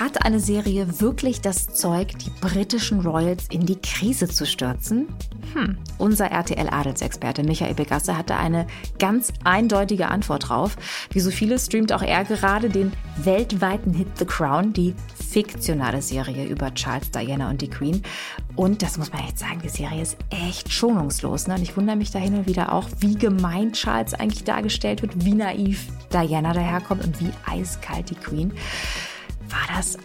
Hat 0.00 0.24
eine 0.24 0.40
Serie 0.40 0.98
wirklich 1.02 1.42
das 1.42 1.66
Zeug, 1.66 2.18
die 2.20 2.30
britischen 2.40 3.00
Royals 3.00 3.48
in 3.50 3.66
die 3.66 3.76
Krise 3.76 4.28
zu 4.28 4.46
stürzen? 4.46 5.08
Hm. 5.52 5.76
Unser 5.98 6.30
RTL-Adelsexperte 6.30 7.42
Michael 7.42 7.74
Begasse 7.74 8.16
hatte 8.16 8.34
eine 8.36 8.66
ganz 8.98 9.30
eindeutige 9.44 10.08
Antwort 10.08 10.48
drauf. 10.48 10.78
Wie 11.10 11.20
so 11.20 11.30
viele 11.30 11.58
streamt 11.58 11.92
auch 11.92 12.00
er 12.00 12.24
gerade 12.24 12.70
den 12.70 12.92
weltweiten 13.18 13.92
Hit 13.92 14.08
The 14.16 14.24
Crown, 14.24 14.72
die 14.72 14.94
fiktionale 15.30 16.00
Serie 16.00 16.46
über 16.46 16.72
Charles, 16.72 17.10
Diana 17.10 17.50
und 17.50 17.60
die 17.60 17.68
Queen. 17.68 18.00
Und 18.56 18.80
das 18.80 18.96
muss 18.96 19.12
man 19.12 19.22
echt 19.24 19.38
sagen, 19.38 19.60
die 19.62 19.68
Serie 19.68 20.00
ist 20.00 20.16
echt 20.30 20.72
schonungslos. 20.72 21.46
Ne? 21.46 21.56
Und 21.56 21.62
ich 21.62 21.76
wundere 21.76 21.96
mich 21.96 22.10
da 22.10 22.18
hin 22.18 22.38
und 22.38 22.46
wieder 22.46 22.72
auch, 22.72 22.88
wie 23.00 23.16
gemein 23.16 23.74
Charles 23.74 24.14
eigentlich 24.14 24.44
dargestellt 24.44 25.02
wird, 25.02 25.26
wie 25.26 25.34
naiv 25.34 25.88
Diana 26.10 26.54
daherkommt 26.54 27.04
und 27.04 27.20
wie 27.20 27.32
eiskalt 27.46 28.08
die 28.08 28.14
Queen. 28.14 28.54
War 29.50 29.76
das 29.76 29.98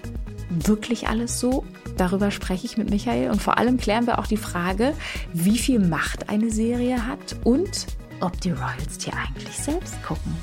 wirklich 0.50 1.08
alles 1.08 1.40
so? 1.40 1.64
Darüber 1.98 2.32
spreche 2.32 2.66
ich 2.66 2.78
mit 2.78 2.90
Michael 2.90 3.32
und 3.32 3.42
vor 3.42 3.58
allem 3.58 3.78
klären 3.78 4.06
wir 4.08 4.20
auch 4.20 4.28
die 4.28 4.38
Frage, 4.38 4.94
wie 5.34 5.58
viel 5.58 5.80
Macht 5.80 6.30
eine 6.30 6.52
Serie 6.52 7.06
hat 7.08 7.38
und 7.44 7.88
ob 8.20 8.40
die 8.42 8.52
Royals 8.52 8.98
die 8.98 9.12
eigentlich 9.12 9.58
selbst 9.58 10.02
gucken. 10.04 10.36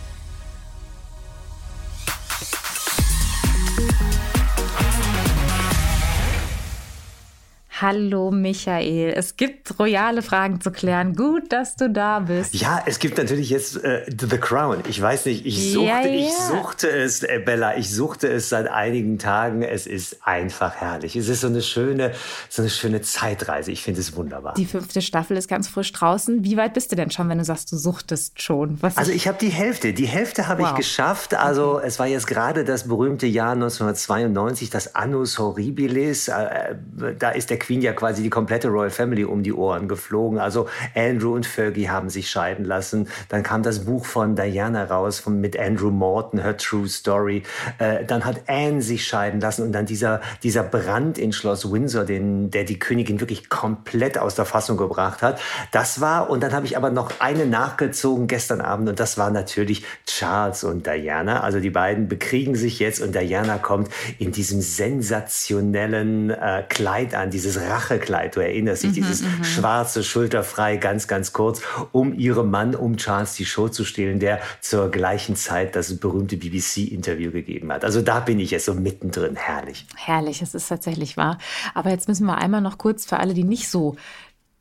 Hallo 7.82 8.30
Michael, 8.30 9.12
es 9.16 9.36
gibt 9.36 9.76
royale 9.80 10.22
Fragen 10.22 10.60
zu 10.60 10.70
klären. 10.70 11.16
Gut, 11.16 11.50
dass 11.52 11.74
du 11.74 11.90
da 11.90 12.20
bist. 12.20 12.54
Ja, 12.54 12.80
es 12.86 13.00
gibt 13.00 13.18
natürlich 13.18 13.50
jetzt 13.50 13.82
äh, 13.82 14.06
The 14.08 14.38
Crown. 14.38 14.84
Ich 14.88 15.02
weiß 15.02 15.26
nicht, 15.26 15.44
ich 15.44 15.72
suchte, 15.72 15.88
ja, 15.88 16.00
ja. 16.02 16.28
ich 16.28 16.32
suchte 16.32 16.88
es, 16.88 17.24
äh, 17.24 17.42
Bella, 17.44 17.76
ich 17.76 17.92
suchte 17.92 18.28
es 18.28 18.50
seit 18.50 18.68
einigen 18.68 19.18
Tagen. 19.18 19.62
Es 19.62 19.88
ist 19.88 20.24
einfach 20.24 20.76
herrlich. 20.76 21.16
Es 21.16 21.28
ist 21.28 21.40
so 21.40 21.48
eine 21.48 21.60
schöne, 21.60 22.12
so 22.48 22.62
eine 22.62 22.70
schöne 22.70 23.00
Zeitreise. 23.02 23.72
Ich 23.72 23.82
finde 23.82 23.98
es 23.98 24.14
wunderbar. 24.14 24.54
Die 24.54 24.66
fünfte 24.66 25.02
Staffel 25.02 25.36
ist 25.36 25.48
ganz 25.48 25.66
frisch 25.66 25.90
draußen. 25.90 26.44
Wie 26.44 26.56
weit 26.56 26.74
bist 26.74 26.92
du 26.92 26.94
denn 26.94 27.10
schon, 27.10 27.28
wenn 27.28 27.38
du 27.38 27.44
sagst, 27.44 27.72
du 27.72 27.76
suchtest 27.76 28.40
schon? 28.40 28.80
Was 28.80 28.96
also 28.96 29.10
ich 29.10 29.26
habe 29.26 29.38
die 29.40 29.48
Hälfte. 29.48 29.92
Die 29.92 30.06
Hälfte 30.06 30.46
habe 30.46 30.62
wow. 30.62 30.70
ich 30.70 30.76
geschafft. 30.76 31.34
Also 31.34 31.78
okay. 31.78 31.86
es 31.88 31.98
war 31.98 32.06
jetzt 32.06 32.28
gerade 32.28 32.62
das 32.62 32.86
berühmte 32.86 33.26
Jahr 33.26 33.54
1992, 33.54 34.70
das 34.70 34.94
Annus 34.94 35.40
Horribilis. 35.40 36.28
Äh, 36.28 36.76
da 37.18 37.30
ist 37.30 37.50
der 37.50 37.58
Queen 37.58 37.71
Queen 37.72 37.80
ja 37.80 37.94
quasi 37.94 38.22
die 38.22 38.28
komplette 38.28 38.68
Royal 38.68 38.90
Family 38.90 39.24
um 39.24 39.42
die 39.42 39.54
Ohren 39.54 39.88
geflogen. 39.88 40.38
Also 40.38 40.68
Andrew 40.94 41.34
und 41.34 41.46
Fergie 41.46 41.88
haben 41.88 42.10
sich 42.10 42.28
scheiden 42.28 42.66
lassen. 42.66 43.08
Dann 43.30 43.42
kam 43.42 43.62
das 43.62 43.86
Buch 43.86 44.04
von 44.04 44.36
Diana 44.36 44.84
raus 44.84 45.20
von, 45.20 45.40
mit 45.40 45.58
Andrew 45.58 45.90
Morton, 45.90 46.42
Her 46.42 46.58
True 46.58 46.86
Story. 46.86 47.44
Äh, 47.78 48.04
dann 48.04 48.26
hat 48.26 48.42
Anne 48.46 48.82
sich 48.82 49.06
scheiden 49.06 49.40
lassen 49.40 49.62
und 49.62 49.72
dann 49.72 49.86
dieser, 49.86 50.20
dieser 50.42 50.64
Brand 50.64 51.16
in 51.16 51.32
Schloss 51.32 51.72
Windsor, 51.72 52.04
den, 52.04 52.50
der 52.50 52.64
die 52.64 52.78
Königin 52.78 53.20
wirklich 53.20 53.48
komplett 53.48 54.18
aus 54.18 54.34
der 54.34 54.44
Fassung 54.44 54.76
gebracht 54.76 55.22
hat. 55.22 55.40
Das 55.70 56.02
war, 56.02 56.28
und 56.28 56.42
dann 56.42 56.52
habe 56.52 56.66
ich 56.66 56.76
aber 56.76 56.90
noch 56.90 57.20
eine 57.20 57.46
nachgezogen 57.46 58.26
gestern 58.26 58.60
Abend 58.60 58.90
und 58.90 59.00
das 59.00 59.16
war 59.16 59.30
natürlich 59.30 59.86
Charles 60.04 60.62
und 60.62 60.86
Diana. 60.86 61.40
Also 61.40 61.58
die 61.58 61.70
beiden 61.70 62.06
bekriegen 62.06 62.54
sich 62.54 62.80
jetzt 62.80 63.00
und 63.00 63.14
Diana 63.14 63.56
kommt 63.56 63.88
in 64.18 64.30
diesem 64.30 64.60
sensationellen 64.60 66.28
äh, 66.28 66.64
Kleid 66.68 67.14
an, 67.14 67.30
dieses 67.30 67.61
Rachekleid. 67.68 68.36
Du 68.36 68.40
erinnerst 68.40 68.82
dich, 68.82 68.90
mhm, 68.90 68.94
dieses 68.94 69.22
mhm. 69.22 69.44
schwarze, 69.44 70.04
schulterfrei, 70.04 70.76
ganz, 70.76 71.08
ganz 71.08 71.32
kurz, 71.32 71.62
um 71.92 72.12
ihrem 72.12 72.50
Mann, 72.50 72.74
um 72.74 72.96
Charles 72.96 73.34
die 73.34 73.46
Show 73.46 73.68
zu 73.68 73.84
stehlen, 73.84 74.18
der 74.18 74.40
zur 74.60 74.90
gleichen 74.90 75.36
Zeit 75.36 75.76
das 75.76 75.96
berühmte 75.98 76.36
BBC-Interview 76.36 77.30
gegeben 77.30 77.72
hat. 77.72 77.84
Also 77.84 78.02
da 78.02 78.20
bin 78.20 78.38
ich 78.38 78.50
jetzt 78.50 78.66
so 78.66 78.74
mittendrin. 78.74 79.36
Herrlich. 79.36 79.86
Herrlich, 79.96 80.42
es 80.42 80.54
ist 80.54 80.68
tatsächlich 80.68 81.16
wahr. 81.16 81.38
Aber 81.74 81.90
jetzt 81.90 82.08
müssen 82.08 82.26
wir 82.26 82.38
einmal 82.38 82.60
noch 82.60 82.78
kurz 82.78 83.04
für 83.04 83.18
alle, 83.18 83.34
die 83.34 83.44
nicht 83.44 83.68
so 83.68 83.96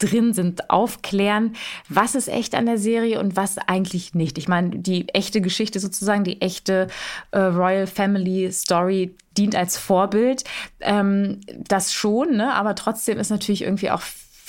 drin 0.02 0.34
sind, 0.34 0.70
aufklären, 0.70 1.56
was 1.90 2.16
ist 2.16 2.28
echt 2.28 2.56
an 2.56 2.66
der 2.66 2.78
Serie 2.78 3.20
und 3.20 3.36
was 3.36 3.58
eigentlich 3.58 4.14
nicht. 4.14 4.38
Ich 4.38 4.48
meine, 4.48 4.70
die 4.72 5.10
echte 5.10 5.42
Geschichte 5.42 5.80
sozusagen, 5.80 6.24
die 6.24 6.42
echte 6.42 6.88
äh, 7.32 7.40
Royal 7.40 7.88
Family 7.88 8.52
Story, 8.52 9.16
dient 9.38 9.56
als 9.56 9.78
Vorbild. 9.78 10.44
Ähm, 10.82 11.40
das 11.68 11.94
schon, 11.94 12.36
ne? 12.36 12.54
aber 12.54 12.76
trotzdem 12.76 13.18
ist 13.18 13.30
natürlich 13.30 13.62
irgendwie 13.64 13.92
auch 13.92 14.02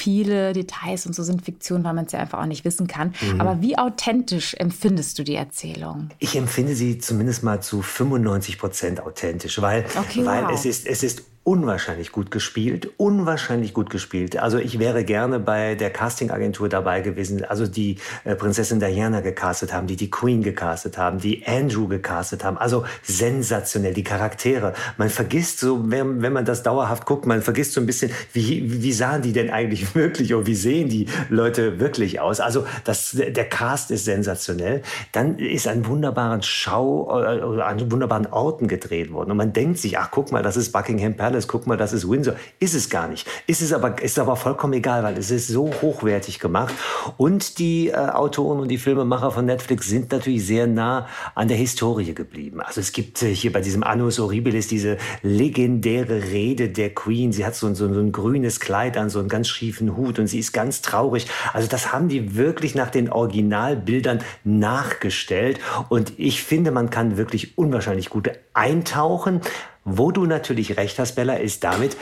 viele 0.03 0.53
Details 0.53 1.07
und 1.07 1.15
so 1.15 1.23
sind 1.23 1.45
Fiktion, 1.45 1.85
weil 1.85 1.93
man 1.93 2.07
es 2.07 2.13
ja 2.13 2.19
einfach 2.19 2.41
auch 2.41 2.47
nicht 2.47 2.65
wissen 2.65 2.89
kann. 2.89 3.15
Mhm. 3.21 3.41
Aber 3.41 3.61
wie 3.61 3.79
authentisch 3.79 4.55
empfindest 4.55 5.19
du 5.19 5.23
die 5.23 5.37
Erzählung? 5.37 6.09
Ich 6.19 6.35
empfinde 6.35 6.75
sie 6.75 6.99
zumindest 6.99 7.45
mal 7.45 7.63
zu 7.63 7.83
95 7.83 8.59
Prozent 8.59 9.01
authentisch, 9.01 9.61
weil, 9.61 9.85
okay, 9.97 10.25
weil 10.25 10.45
wow. 10.45 10.53
es, 10.53 10.65
ist, 10.65 10.87
es 10.87 11.05
ist 11.05 11.23
unwahrscheinlich 11.45 12.13
gut 12.13 12.31
gespielt, 12.31 12.89
unwahrscheinlich 12.99 13.75
gut 13.75 13.91
gespielt. 13.91 14.39
Also 14.39 14.59
ich 14.59 14.79
wäre 14.79 15.03
gerne 15.03 15.41
bei 15.41 15.75
der 15.75 15.91
Castingagentur 15.91 16.69
dabei 16.69 17.01
gewesen, 17.01 17.45
also 17.45 17.67
die 17.67 17.97
äh, 18.23 18.37
Prinzessin 18.37 18.79
Diana 18.79 19.23
gecastet 19.23 19.73
haben, 19.73 19.89
die 19.89 19.97
die 19.97 20.09
Queen 20.09 20.45
gecastet 20.45 20.99
haben, 20.99 21.19
die 21.19 21.45
Andrew 21.45 21.89
gecastet 21.89 22.45
haben. 22.45 22.59
Also 22.59 22.85
sensationell, 23.03 23.93
die 23.93 24.05
Charaktere. 24.05 24.75
Man 24.99 25.09
vergisst 25.09 25.59
so, 25.59 25.91
wenn, 25.91 26.23
wenn 26.23 26.33
man 26.33 26.45
das 26.45 26.63
dauerhaft 26.63 27.07
guckt, 27.07 27.27
man 27.27 27.43
vergisst 27.43 27.73
so 27.73 27.81
ein 27.81 27.87
bisschen, 27.87 28.13
wie, 28.33 28.81
wie 28.81 28.93
sahen 28.93 29.23
die 29.23 29.33
denn 29.33 29.51
eigentlich 29.51 29.95
wirklich 29.97 30.35
und 30.35 30.47
wie 30.47 30.55
sehen 30.55 30.89
die 30.89 31.09
Leute 31.29 31.81
wirklich 31.81 32.21
aus. 32.21 32.39
Also 32.39 32.67
das, 32.85 33.17
der 33.17 33.49
Cast 33.49 33.91
ist 33.91 34.05
sensationell. 34.05 34.83
Dann 35.11 35.39
ist 35.41 35.67
an 35.67 35.87
wunderbaren 35.87 36.43
Schau, 36.43 37.21
äh, 37.21 37.63
an 37.63 37.91
wunderbaren 37.91 38.27
Orten 38.27 38.69
gedreht 38.69 39.13
worden. 39.13 39.33
Und 39.33 39.37
man 39.37 39.53
denkt 39.53 39.79
sich, 39.79 39.99
ach 39.99 40.13
guck 40.13 40.31
mal, 40.31 40.45
das 40.45 40.57
ist 40.57 40.71
Buckingham 40.71 41.17
Palace 41.17 41.32
alles, 41.33 41.49
guck 41.49 41.67
mal, 41.67 41.77
das 41.77 41.95
ist 41.95 42.09
Windsor. 42.09 42.35
Ist 42.61 42.75
es 42.75 42.91
gar 42.91 43.09
nicht. 43.09 43.27
Ist 43.47 43.63
es 43.63 43.73
aber, 43.73 44.01
ist 44.03 44.19
aber 44.19 44.37
vollkommen 44.37 44.75
egal, 44.75 45.03
weil 45.03 45.17
es 45.17 45.31
ist 45.31 45.49
so 45.49 45.71
hochwertig 45.81 46.39
gemacht. 46.39 46.75
Und 47.17 47.59
die 47.59 47.89
äh, 47.89 47.95
Autoren 47.95 48.61
und 48.61 48.69
die 48.69 48.77
Filmemacher 48.77 49.31
von 49.31 49.47
Netflix 49.47 49.89
sind 49.89 50.13
natürlich 50.13 50.47
sehr 50.47 50.67
nah 50.67 51.07
an 51.35 51.49
der 51.49 51.57
Historie 51.57 52.13
geblieben. 52.13 52.61
Also 52.61 52.81
es 52.81 52.93
gibt 52.93 53.23
äh, 53.23 53.35
hier 53.35 53.51
bei 53.51 53.63
diesem 53.63 53.83
Annus 53.83 54.19
Horribilis 54.19 54.69
diese 54.69 54.99
legendäre 55.23 56.23
Rede 56.25 56.69
der 56.69 56.95
Queen. 56.95 57.33
Sie 57.33 57.47
hat 57.47 57.55
so, 57.55 57.73
so, 57.73 57.93
so 57.93 58.01
ein 58.01 58.13
grünes 58.13 58.61
Kleid 58.61 58.99
an, 58.99 59.09
so 59.09 59.19
einen 59.19 59.29
ganz 59.29 59.49
schiefen 59.49 59.97
Hut 59.97 60.19
und 60.19 60.27
sie 60.27 60.39
ist 60.39 60.53
ganz 60.53 60.83
traurig. 60.83 61.27
Also 61.55 61.67
das 61.67 61.93
haben 61.93 62.09
die 62.09 62.37
wirklich 62.37 62.75
nach 62.75 62.91
den 62.91 63.11
Originalbildern 63.11 64.21
nachgestellt. 64.45 65.61
Und 65.89 66.13
ich 66.19 66.43
finde, 66.43 66.73
man 66.73 66.91
kann 66.91 67.17
wirklich 67.17 67.57
unwahrscheinlich 67.57 68.11
gut 68.11 68.31
eintauchen. 68.53 69.41
Wo 69.85 70.11
du 70.11 70.27
natürlich 70.27 70.77
recht 70.77 70.99
hast, 70.99 71.15
Bella, 71.15 71.35
ist 71.35 71.65
damit, 71.65 71.97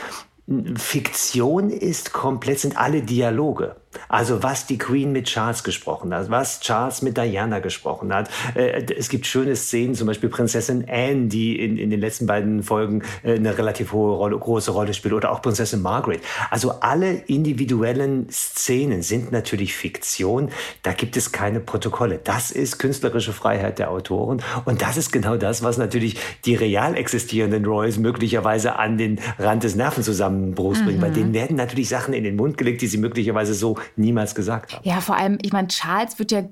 Fiktion 0.76 1.70
ist 1.70 2.12
komplett, 2.12 2.60
sind 2.60 2.76
alle 2.76 3.02
Dialoge. 3.02 3.76
Also 4.08 4.42
was 4.42 4.66
die 4.66 4.78
Queen 4.78 5.12
mit 5.12 5.26
Charles 5.26 5.64
gesprochen 5.64 6.14
hat, 6.14 6.30
was 6.30 6.60
Charles 6.60 7.02
mit 7.02 7.16
Diana 7.16 7.58
gesprochen 7.58 8.14
hat. 8.14 8.30
Äh, 8.54 8.84
es 8.96 9.08
gibt 9.08 9.26
schöne 9.26 9.56
Szenen, 9.56 9.94
zum 9.94 10.06
Beispiel 10.06 10.28
Prinzessin 10.28 10.86
Anne, 10.88 11.26
die 11.26 11.58
in, 11.58 11.76
in 11.76 11.90
den 11.90 12.00
letzten 12.00 12.26
beiden 12.26 12.62
Folgen 12.62 13.02
äh, 13.24 13.34
eine 13.34 13.58
relativ 13.58 13.92
hohe 13.92 14.14
Rolle, 14.14 14.38
große 14.38 14.70
Rolle 14.70 14.94
spielt, 14.94 15.14
oder 15.14 15.32
auch 15.32 15.42
Prinzessin 15.42 15.82
Margaret. 15.82 16.20
Also 16.50 16.72
alle 16.80 17.14
individuellen 17.26 18.28
Szenen 18.30 19.02
sind 19.02 19.32
natürlich 19.32 19.74
Fiktion. 19.74 20.50
Da 20.82 20.92
gibt 20.92 21.16
es 21.16 21.32
keine 21.32 21.58
Protokolle. 21.58 22.20
Das 22.22 22.52
ist 22.52 22.78
künstlerische 22.78 23.32
Freiheit 23.32 23.80
der 23.80 23.90
Autoren. 23.90 24.42
Und 24.66 24.82
das 24.82 24.96
ist 24.98 25.10
genau 25.10 25.36
das, 25.36 25.64
was 25.64 25.78
natürlich 25.78 26.16
die 26.44 26.54
real 26.54 26.96
existierenden 26.96 27.64
Royals 27.64 27.98
möglicherweise 27.98 28.76
an 28.76 28.98
den 28.98 29.18
Rand 29.38 29.64
des 29.64 29.74
Nervenzusammenbruchs 29.74 30.84
bringen. 30.84 30.98
Mhm. 30.98 31.02
Bei 31.02 31.10
denen 31.10 31.34
werden 31.34 31.56
natürlich 31.56 31.88
Sachen 31.88 32.14
in 32.14 32.22
den 32.22 32.36
Mund 32.36 32.56
gelegt, 32.56 32.82
die 32.82 32.86
sie 32.86 32.98
möglicherweise 32.98 33.54
so 33.54 33.79
niemals 33.96 34.34
gesagt 34.34 34.74
haben. 34.74 34.88
Ja, 34.88 35.00
vor 35.00 35.16
allem, 35.16 35.38
ich 35.42 35.52
meine, 35.52 35.68
Charles 35.68 36.18
wird 36.18 36.32
ja 36.32 36.42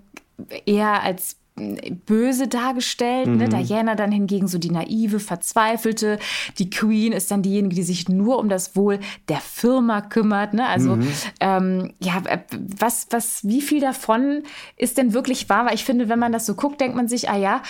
eher 0.67 1.03
als 1.03 1.37
böse 2.07 2.49
dargestellt. 2.49 3.27
Ne? 3.27 3.47
Mhm. 3.47 3.51
Ne? 3.51 3.65
Diana 3.65 3.95
dann 3.95 4.13
hingegen 4.13 4.49
so 4.49 4.59
die 4.59 4.71
naive, 4.71 5.21
verzweifelte. 5.21 6.19
Die 6.59 6.71
Queen 6.71 7.13
ist 7.13 7.31
dann 7.31 7.43
diejenige, 7.43 7.75
die 7.75 7.83
sich 7.83 8.09
nur 8.09 8.39
um 8.39 8.49
das 8.49 8.77
Wohl 8.77 9.01
der 9.29 9.39
Firma 9.39 10.01
kümmert. 10.01 10.55
Ne? 10.55 10.67
Also 10.67 10.97
mhm. 10.97 11.09
ähm, 11.41 11.93
ja, 12.01 12.23
äh, 12.27 12.39
was, 12.79 13.09
was, 13.11 13.47
wie 13.47 13.63
viel 13.63 13.81
davon 13.81 14.43
ist 14.77 14.99
denn 14.99 15.13
wirklich 15.13 15.49
wahr? 15.49 15.67
Weil 15.67 15.75
ich 15.75 15.85
finde, 15.85 16.09
wenn 16.09 16.19
man 16.19 16.33
das 16.33 16.47
so 16.47 16.55
guckt, 16.55 16.81
denkt 16.81 16.97
man 16.97 17.09
sich, 17.09 17.29
ah 17.29 17.37
ja, 17.37 17.63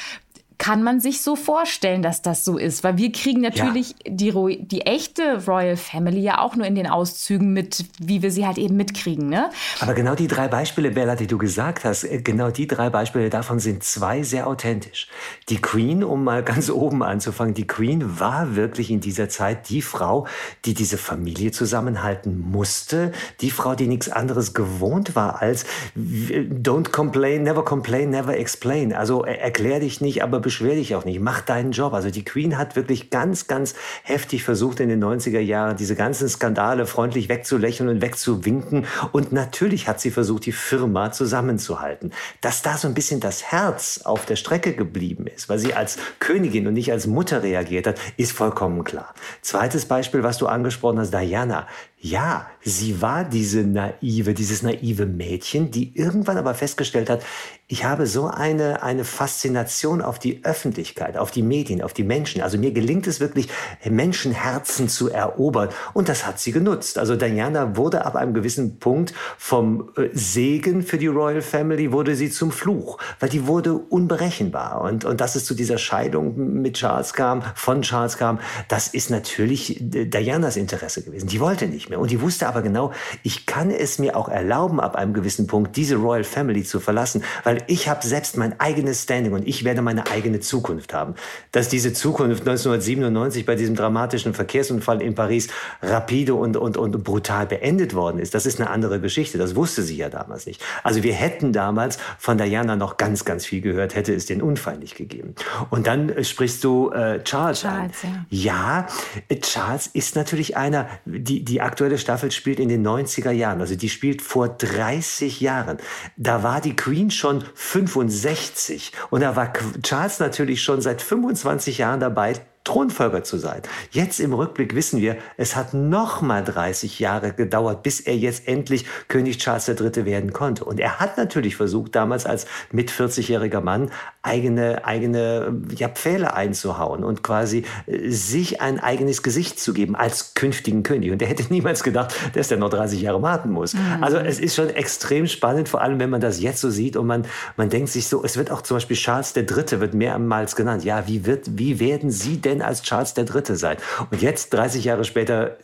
kann 0.59 0.83
man 0.83 1.01
sich 1.01 1.23
so 1.23 1.37
vorstellen, 1.37 2.03
dass 2.03 2.21
das 2.21 2.45
so 2.45 2.59
ist. 2.59 2.83
Weil 2.83 2.99
wir 2.99 3.13
kriegen 3.13 3.41
natürlich 3.41 3.95
ja. 4.05 4.11
die, 4.11 4.59
die 4.67 4.81
echte 4.83 5.45
Royal 5.47 5.77
Family 5.77 6.21
ja 6.21 6.41
auch 6.41 6.57
nur 6.57 6.67
in 6.67 6.75
den 6.75 6.89
Auszügen 6.89 7.53
mit, 7.53 7.85
wie 8.01 8.23
wir 8.23 8.33
sie 8.33 8.45
halt 8.45 8.59
eben 8.59 8.77
mitkriegen. 8.77 9.29
Ne? 9.29 9.51
Aber 9.79 9.95
genau 9.95 10.17
die 10.17 10.27
drei 10.27 10.49
Beispiele, 10.49 10.91
Bella, 10.91 11.15
die 11.15 11.29
du 11.29 11.39
gesagt 11.39 11.85
hast, 11.85 12.03
äh, 12.03 12.21
genau 12.23 12.51
die 12.51 12.67
drei 12.67 12.91
Beispiele 12.91 13.31
davon 13.31 13.61
sind 13.61 13.85
zwei 13.85 14.25
sehr 14.25 14.49
authentisch. 14.49 15.09
Die 15.49 15.61
Queen, 15.61 16.03
um 16.03 16.25
mal 16.25 16.43
ganz 16.43 16.71
oben 16.79 17.05
anzufangen, 17.05 17.55
die 17.55 17.67
Queen 17.67 18.19
war 18.19 18.57
wirklich 18.57 18.91
in 18.91 19.01
dieser 19.01 19.29
Zeit 19.29 19.69
die 19.69 19.81
Frau, 19.83 20.27
die 20.65 20.75
diese 20.75 20.99
Familie 20.99 21.53
zusammenhalten 21.53 22.39
musste. 22.51 23.13
Die 23.41 23.53
Frau, 23.53 23.77
die 23.77 23.87
nichts 23.87 24.09
anderes 24.09 24.55
gewohnt 24.55 25.15
war 25.15 25.41
als 25.41 25.65
don't 25.97 26.91
complain, 26.91 27.45
never 27.45 27.65
complain, 27.65 28.11
never 28.11 28.37
explain. 28.37 28.93
Also 28.93 29.23
erklär 29.23 29.79
dich 29.79 30.01
nicht, 30.01 30.25
aber 30.25 30.41
beschwer 30.49 30.77
dich 30.77 30.95
auch 30.95 31.05
nicht, 31.05 31.21
mach 31.21 31.43
deinen 31.43 31.73
Job. 31.73 31.93
Also 31.93 32.09
die 32.09 32.25
Queen 32.25 32.57
hat 32.57 32.75
wirklich 32.75 33.11
ganz, 33.11 33.49
ganz 33.49 33.75
heftig 34.03 34.45
versucht 34.45 34.81
in 34.81 34.89
den 34.89 35.05
90er 35.05 35.41
Jahren 35.41 35.77
diese 35.77 35.95
ganzen 35.95 36.27
Skandale 36.27 36.87
freundlich 36.87 37.29
wegzulächeln 37.29 37.91
und 37.91 38.01
wegzuwinken. 38.01 38.87
Und 39.13 39.31
natürlich 39.31 39.89
hat 39.89 40.01
sie 40.01 40.11
versucht, 40.11 40.47
die 40.47 40.53
Firma 40.53 41.13
zusammenzuhalten. 41.13 42.15
Dass 42.41 42.63
da 42.63 42.79
so 42.79 42.89
ein 42.89 42.95
bisschen 42.95 43.21
das 43.21 43.43
Herz 43.53 44.01
auf 44.05 44.25
der 44.25 44.37
Strecke 44.37 44.73
geblieben 44.73 45.27
ist, 45.27 45.51
weil 45.51 45.59
sie 45.59 45.75
als 45.75 45.99
Königin 46.19 46.67
und 46.67 46.73
nicht 46.73 46.93
als 46.93 47.07
Mutter 47.07 47.43
reagiert 47.43 47.87
hat, 47.87 48.01
ist 48.17 48.33
vollkommen 48.33 48.85
klar. 48.85 49.13
Zweites 49.43 49.85
Beispiel, 49.85 50.23
was 50.23 50.39
du 50.39 50.47
angesprochen 50.47 50.99
hast, 50.99 51.13
Diana. 51.13 51.67
Ja, 52.01 52.47
sie 52.63 53.03
war 53.03 53.25
diese 53.25 53.65
naive, 53.65 54.33
dieses 54.33 54.63
naive 54.63 55.05
Mädchen, 55.05 55.73
die 55.73 55.97
irgendwann 55.97 56.39
aber 56.39 56.55
festgestellt 56.55 57.11
hat, 57.11 57.25
ich 57.71 57.85
habe 57.85 58.07
so 58.07 58.29
eine, 58.29 58.83
eine 58.83 59.05
Faszination 59.05 60.01
auf 60.01 60.19
die 60.19 60.43
Öffentlichkeit, 60.43 61.19
auf 61.19 61.31
die 61.31 61.43
Medien, 61.43 61.83
auf 61.83 61.93
die 61.93 62.05
Menschen. 62.05 62.41
Also 62.41 62.57
mir 62.57 62.71
gelingt 62.71 63.07
es 63.07 63.21
wirklich, 63.21 63.49
Menschenherzen 63.85 64.89
zu 64.89 65.11
erobern. 65.11 65.69
Und 65.93 66.09
das 66.09 66.25
hat 66.25 66.39
sie 66.41 66.53
genutzt. 66.53 66.97
Also 66.97 67.15
Diana 67.15 67.77
wurde 67.77 68.07
ab 68.07 68.17
einem 68.17 68.33
gewissen 68.33 68.79
Punkt 68.79 69.13
vom 69.37 69.91
äh, 69.97 70.09
Segen 70.15 70.83
für 70.83 70.97
die 70.97 71.09
Royal 71.09 71.43
Family, 71.43 71.93
wurde 71.93 72.15
sie 72.15 72.31
zum 72.31 72.53
Fluch, 72.53 72.97
weil 73.21 73.29
die 73.29 73.47
wurde 73.47 73.75
unberechenbar. 73.75 74.81
Und, 74.81 75.05
und 75.05 75.21
dass 75.21 75.35
es 75.35 75.45
zu 75.45 75.55
dieser 75.55 75.77
Scheidung 75.77 76.63
mit 76.63 76.75
Charles 76.75 77.13
kam, 77.13 77.43
von 77.55 77.83
Charles 77.83 78.17
kam, 78.17 78.39
das 78.69 78.89
ist 78.89 79.11
natürlich 79.11 79.77
Dianas 79.81 80.57
Interesse 80.57 81.03
gewesen. 81.03 81.27
Die 81.27 81.41
wollte 81.41 81.67
nicht 81.67 81.88
mehr. 81.91 82.01
Und 82.01 82.11
die 82.11 82.21
wusste 82.21 82.49
aber 82.49 82.63
genau, 82.63 82.93
ich 83.23 83.47
kann 83.47 83.71
es 83.71 83.99
mir 83.99 84.17
auch 84.17 84.29
erlauben, 84.29 84.81
ab 84.81 84.97
einem 84.97 85.13
gewissen 85.13 85.47
Punkt 85.47 85.77
diese 85.77 85.97
Royal 85.97 86.25
Family 86.25 86.65
zu 86.65 86.81
verlassen, 86.81 87.23
weil 87.45 87.63
ich 87.67 87.89
habe 87.89 88.07
selbst 88.07 88.37
mein 88.37 88.59
eigenes 88.61 89.03
Standing 89.03 89.33
und 89.33 89.47
ich 89.47 89.65
werde 89.65 89.83
meine 89.83 90.07
eigene 90.11 90.41
Zukunft 90.41 90.95
haben. 90.95 91.15
Dass 91.53 91.69
diese 91.69 91.93
Zukunft 91.93 92.41
1997 92.41 93.47
bei 93.47 93.55
diesem 93.55 93.75
dramatischen 93.75 94.35
Verkehrsunfall 94.35 95.03
in 95.03 95.15
Paris 95.15 95.49
rapide 95.83 96.35
und, 96.35 96.57
und, 96.57 96.77
und 96.77 97.05
brutal 97.05 97.47
beendet 97.47 97.95
worden 97.95 98.19
ist, 98.19 98.35
das 98.35 98.47
ist 98.47 98.61
eine 98.61 98.71
andere 98.71 99.01
Geschichte. 99.01 99.39
Das 99.39 99.57
wusste 99.57 99.83
sie 99.83 99.97
ja 99.97 100.09
damals 100.09 100.47
nicht. 100.47 100.63
Also 100.83 101.03
wir 101.03 101.15
hätten 101.15 101.53
damals 101.53 101.99
von 102.19 102.39
Diana 102.39 102.77
noch 102.77 102.97
ganz, 102.97 103.25
ganz 103.25 103.47
viel 103.47 103.61
gehört, 103.61 103.95
hätte 103.95 104.15
es 104.15 104.27
den 104.27 104.43
Unfall 104.43 104.79
nicht 104.79 104.97
gegeben. 104.97 105.35
Und 105.71 105.87
dann 105.87 106.09
äh, 106.11 106.25
sprichst 106.25 106.63
du 106.65 106.91
äh, 106.91 107.23
Charles, 107.25 107.61
Charles 107.61 108.05
an. 108.05 108.27
Ja. 108.31 108.87
ja, 109.31 109.37
Charles 109.41 109.87
ist 109.87 110.17
natürlich 110.17 110.57
einer, 110.57 110.89
die, 111.05 111.45
die 111.45 111.61
aktuelle 111.61 111.78
Staffel 111.99 112.31
spielt 112.31 112.61
in 112.61 112.69
den 112.69 112.87
90er 112.87 113.31
Jahren, 113.31 113.61
also 113.61 113.77
die 113.77 113.89
spielt 113.89 114.23
vor 114.23 114.49
30 114.49 115.41
Jahren. 115.41 115.79
Da 116.17 116.43
war 116.43 116.61
die 116.61 116.75
Queen 116.75 117.11
schon 117.11 117.45
65 117.55 118.93
und 119.11 119.21
da 119.21 119.37
war 119.37 119.53
Charles 119.83 120.19
natürlich 120.19 120.63
schon 120.63 120.81
seit 120.81 121.03
25 121.03 121.79
Jahren 121.79 122.01
dabei, 122.01 122.35
Thronfolger 122.69 123.25
zu 123.25 123.39
sein. 123.39 123.63
Jetzt 123.93 124.21
im 124.21 124.35
Rückblick 124.35 124.75
wissen 124.75 125.01
wir, 125.01 125.17
es 125.39 125.57
hat 125.57 125.73
noch 125.73 126.21
mal 126.21 126.45
30 126.45 126.99
Jahre 126.99 127.33
gedauert, 127.33 127.83
bis 127.83 128.01
er 128.01 128.15
jetzt 128.15 128.47
endlich 128.47 128.85
König 129.09 129.39
Charles 129.39 129.69
III. 129.69 130.05
werden 130.05 130.35
konnte. 130.35 130.67
Und 130.67 130.79
er 130.79 131.01
hat 131.01 131.17
natürlich 131.17 131.57
versucht, 131.57 131.95
damals 131.95 132.27
als 132.27 132.47
mit 132.71 132.91
40-jähriger 132.91 133.63
Mann 133.63 133.91
eigene, 134.21 134.85
eigene 134.85 135.63
ja, 135.77 135.89
Pfähle 135.89 136.35
einzuhauen 136.35 137.05
und 137.05 137.23
quasi 137.23 137.65
äh, 137.87 138.11
sich 138.11 138.61
ein 138.61 138.79
eigenes 138.81 139.23
Gesicht 139.23 139.59
zu 139.59 139.73
geben 139.73 139.97
als 139.97 140.35
künftigen 140.35 140.83
König. 140.83 141.11
Und 141.11 141.23
er 141.23 141.29
hätte 141.29 141.45
niemals 141.51 141.83
gedacht, 141.83 142.15
dass 142.35 142.49
der 142.49 142.59
noch 142.59 142.69
30 142.69 143.01
Jahre 143.01 143.23
warten 143.23 143.51
muss. 143.51 143.73
Mhm. 143.73 144.03
Also 144.03 144.19
es 144.19 144.39
ist 144.39 144.55
schon 144.55 144.69
extrem 144.69 145.27
spannend, 145.27 145.71
vor 145.71 145.81
allem 145.81 145.99
wenn 146.01 146.11
man 146.11 146.21
das 146.21 146.39
jetzt 146.43 146.61
so 146.61 146.69
sieht 146.69 146.99
und 146.99 147.07
man, 147.07 147.25
man 147.57 147.71
denkt 147.71 147.89
sich 147.89 148.09
so, 148.09 148.23
es 148.23 148.37
wird 148.37 148.51
auch 148.51 148.61
zum 148.61 148.77
Beispiel 148.77 148.97
Charles 148.97 149.35
III. 149.35 149.81
wird 149.81 149.95
mehrmals 149.95 150.55
genannt. 150.55 150.85
Ja, 150.85 151.07
wie, 151.07 151.25
wird, 151.25 151.59
wie 151.59 151.81
werden 151.81 152.11
Sie 152.11 152.37
denn 152.37 152.58
denn 152.59 152.67
als 152.67 152.83
Charles 152.83 153.15
III. 153.17 153.57
sein? 153.57 153.77
Und 154.11 154.23
jetzt, 154.23 154.53
30 154.53 154.85
Jahre 154.85 155.05
später, 155.05 155.57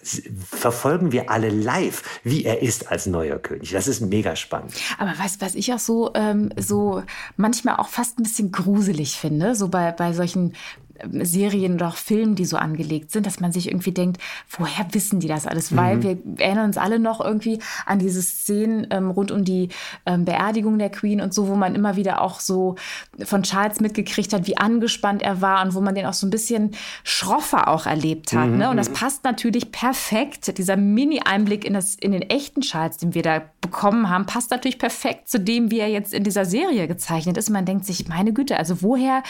verfolgen 0.50 1.12
wir 1.12 1.30
alle 1.30 1.48
live, 1.48 2.02
wie 2.22 2.44
er 2.44 2.62
ist 2.62 2.90
als 2.90 3.06
neuer 3.06 3.38
König. 3.38 3.72
Das 3.72 3.86
ist 3.86 4.00
mega 4.00 4.36
spannend. 4.36 4.74
Aber 4.98 5.12
du, 5.40 5.46
was 5.46 5.54
ich 5.54 5.72
auch 5.72 5.78
so, 5.78 6.12
ähm, 6.14 6.50
so 6.56 7.02
manchmal 7.36 7.76
auch 7.76 7.88
fast 7.88 8.18
ein 8.18 8.22
bisschen 8.22 8.52
gruselig 8.52 9.18
finde, 9.18 9.54
so 9.54 9.68
bei, 9.68 9.92
bei 9.92 10.12
solchen 10.12 10.54
Serien 11.22 11.74
oder 11.74 11.88
auch 11.88 11.96
Filmen, 11.96 12.34
die 12.34 12.44
so 12.44 12.56
angelegt 12.56 13.10
sind, 13.10 13.26
dass 13.26 13.40
man 13.40 13.52
sich 13.52 13.68
irgendwie 13.68 13.92
denkt, 13.92 14.20
woher 14.48 14.86
wissen 14.92 15.20
die 15.20 15.28
das 15.28 15.46
alles? 15.46 15.70
Mhm. 15.70 15.76
Weil 15.76 16.02
wir 16.02 16.18
erinnern 16.38 16.66
uns 16.66 16.76
alle 16.76 16.98
noch 16.98 17.20
irgendwie 17.20 17.58
an 17.86 17.98
diese 17.98 18.22
Szenen 18.22 18.86
ähm, 18.90 19.10
rund 19.10 19.30
um 19.30 19.44
die 19.44 19.68
ähm, 20.06 20.24
Beerdigung 20.24 20.78
der 20.78 20.90
Queen 20.90 21.20
und 21.20 21.34
so, 21.34 21.48
wo 21.48 21.54
man 21.54 21.74
immer 21.74 21.96
wieder 21.96 22.20
auch 22.20 22.40
so 22.40 22.76
von 23.24 23.42
Charles 23.42 23.80
mitgekriegt 23.80 24.32
hat, 24.32 24.46
wie 24.46 24.56
angespannt 24.56 25.22
er 25.22 25.40
war 25.40 25.64
und 25.64 25.74
wo 25.74 25.80
man 25.80 25.94
den 25.94 26.06
auch 26.06 26.12
so 26.12 26.26
ein 26.26 26.30
bisschen 26.30 26.72
schroffer 27.02 27.68
auch 27.68 27.86
erlebt 27.86 28.32
hat. 28.32 28.48
Mhm. 28.48 28.58
Ne? 28.58 28.70
Und 28.70 28.76
das 28.76 28.90
mhm. 28.90 28.94
passt 28.94 29.24
natürlich 29.24 29.72
perfekt. 29.72 30.58
Dieser 30.58 30.76
Mini-Einblick 30.76 31.64
in, 31.64 31.78
in 32.00 32.12
den 32.12 32.22
echten 32.22 32.60
Charles, 32.60 32.98
den 32.98 33.14
wir 33.14 33.22
da 33.22 33.42
bekommen 33.64 34.10
haben, 34.10 34.26
passt 34.26 34.50
natürlich 34.50 34.78
perfekt 34.78 35.28
zu 35.28 35.40
dem, 35.40 35.70
wie 35.70 35.80
er 35.80 35.88
jetzt 35.88 36.12
in 36.12 36.22
dieser 36.22 36.44
Serie 36.44 36.86
gezeichnet 36.86 37.36
ist. 37.38 37.50
Man 37.50 37.64
denkt 37.64 37.86
sich, 37.86 38.06
meine 38.08 38.32
Güte, 38.32 38.58
also 38.58 38.82
woher 38.82 39.22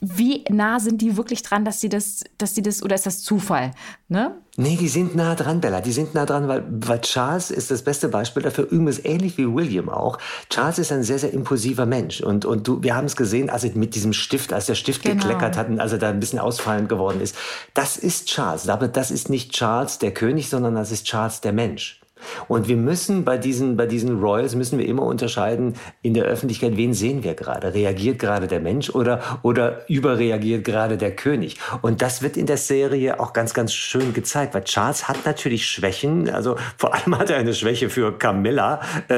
wie 0.00 0.44
nah 0.48 0.78
sind 0.78 1.02
die 1.02 1.16
wirklich 1.16 1.42
dran, 1.42 1.64
dass 1.64 1.80
sie 1.80 1.88
das, 1.88 2.22
dass 2.36 2.54
sie 2.54 2.62
das, 2.62 2.82
oder 2.82 2.94
ist 2.94 3.06
das 3.06 3.22
Zufall? 3.22 3.72
Ne? 4.08 4.36
Nee, 4.56 4.76
die 4.76 4.88
sind 4.88 5.16
nah 5.16 5.34
dran, 5.34 5.60
Bella. 5.60 5.80
Die 5.80 5.92
sind 5.92 6.14
nah 6.14 6.24
dran, 6.24 6.46
weil, 6.46 6.64
weil 6.68 7.00
Charles 7.00 7.50
ist 7.50 7.70
das 7.70 7.82
beste 7.82 8.08
Beispiel 8.08 8.42
dafür. 8.42 8.64
Übrigens 8.64 9.04
ähnlich 9.04 9.38
wie 9.38 9.52
William 9.52 9.88
auch. 9.88 10.18
Charles 10.50 10.78
ist 10.78 10.92
ein 10.92 11.02
sehr, 11.02 11.18
sehr 11.18 11.32
impulsiver 11.32 11.86
Mensch. 11.86 12.20
Und, 12.20 12.44
und 12.44 12.68
du, 12.68 12.82
wir 12.82 12.94
haben 12.94 13.06
es 13.06 13.16
gesehen, 13.16 13.50
als 13.50 13.64
er 13.64 13.76
mit 13.76 13.94
diesem 13.94 14.12
Stift, 14.12 14.52
als 14.52 14.66
der 14.66 14.76
Stift 14.76 15.02
genau. 15.02 15.16
gekleckert 15.16 15.56
hat 15.56 15.68
und 15.68 15.80
als 15.80 15.92
er 15.92 15.98
da 15.98 16.10
ein 16.10 16.20
bisschen 16.20 16.38
ausfallend 16.38 16.88
geworden 16.88 17.20
ist. 17.20 17.36
Das 17.74 17.96
ist 17.96 18.26
Charles. 18.26 18.68
Aber 18.68 18.86
das 18.86 19.10
ist 19.10 19.28
nicht 19.30 19.52
Charles 19.52 19.98
der 19.98 20.12
König, 20.12 20.48
sondern 20.48 20.74
das 20.76 20.92
ist 20.92 21.06
Charles 21.06 21.40
der 21.40 21.52
Mensch. 21.52 22.00
Und 22.48 22.68
wir 22.68 22.76
müssen 22.76 23.24
bei 23.24 23.38
diesen, 23.38 23.76
bei 23.76 23.86
diesen 23.86 24.20
Royals 24.20 24.54
müssen 24.54 24.78
wir 24.78 24.86
immer 24.86 25.02
unterscheiden 25.02 25.74
in 26.02 26.14
der 26.14 26.24
Öffentlichkeit, 26.24 26.76
wen 26.76 26.94
sehen 26.94 27.24
wir 27.24 27.34
gerade? 27.34 27.74
Reagiert 27.74 28.18
gerade 28.18 28.46
der 28.46 28.60
Mensch 28.60 28.90
oder, 28.90 29.20
oder 29.42 29.88
überreagiert 29.88 30.64
gerade 30.64 30.96
der 30.96 31.14
König? 31.14 31.58
Und 31.82 32.02
das 32.02 32.22
wird 32.22 32.36
in 32.36 32.46
der 32.46 32.56
Serie 32.56 33.20
auch 33.20 33.32
ganz, 33.32 33.54
ganz 33.54 33.72
schön 33.72 34.12
gezeigt, 34.12 34.54
weil 34.54 34.64
Charles 34.64 35.08
hat 35.08 35.24
natürlich 35.26 35.66
Schwächen. 35.66 36.30
Also 36.30 36.56
vor 36.76 36.94
allem 36.94 37.18
hat 37.18 37.30
er 37.30 37.38
eine 37.38 37.54
Schwäche 37.54 37.90
für 37.90 38.16
Camilla, 38.18 38.80
äh, 39.08 39.16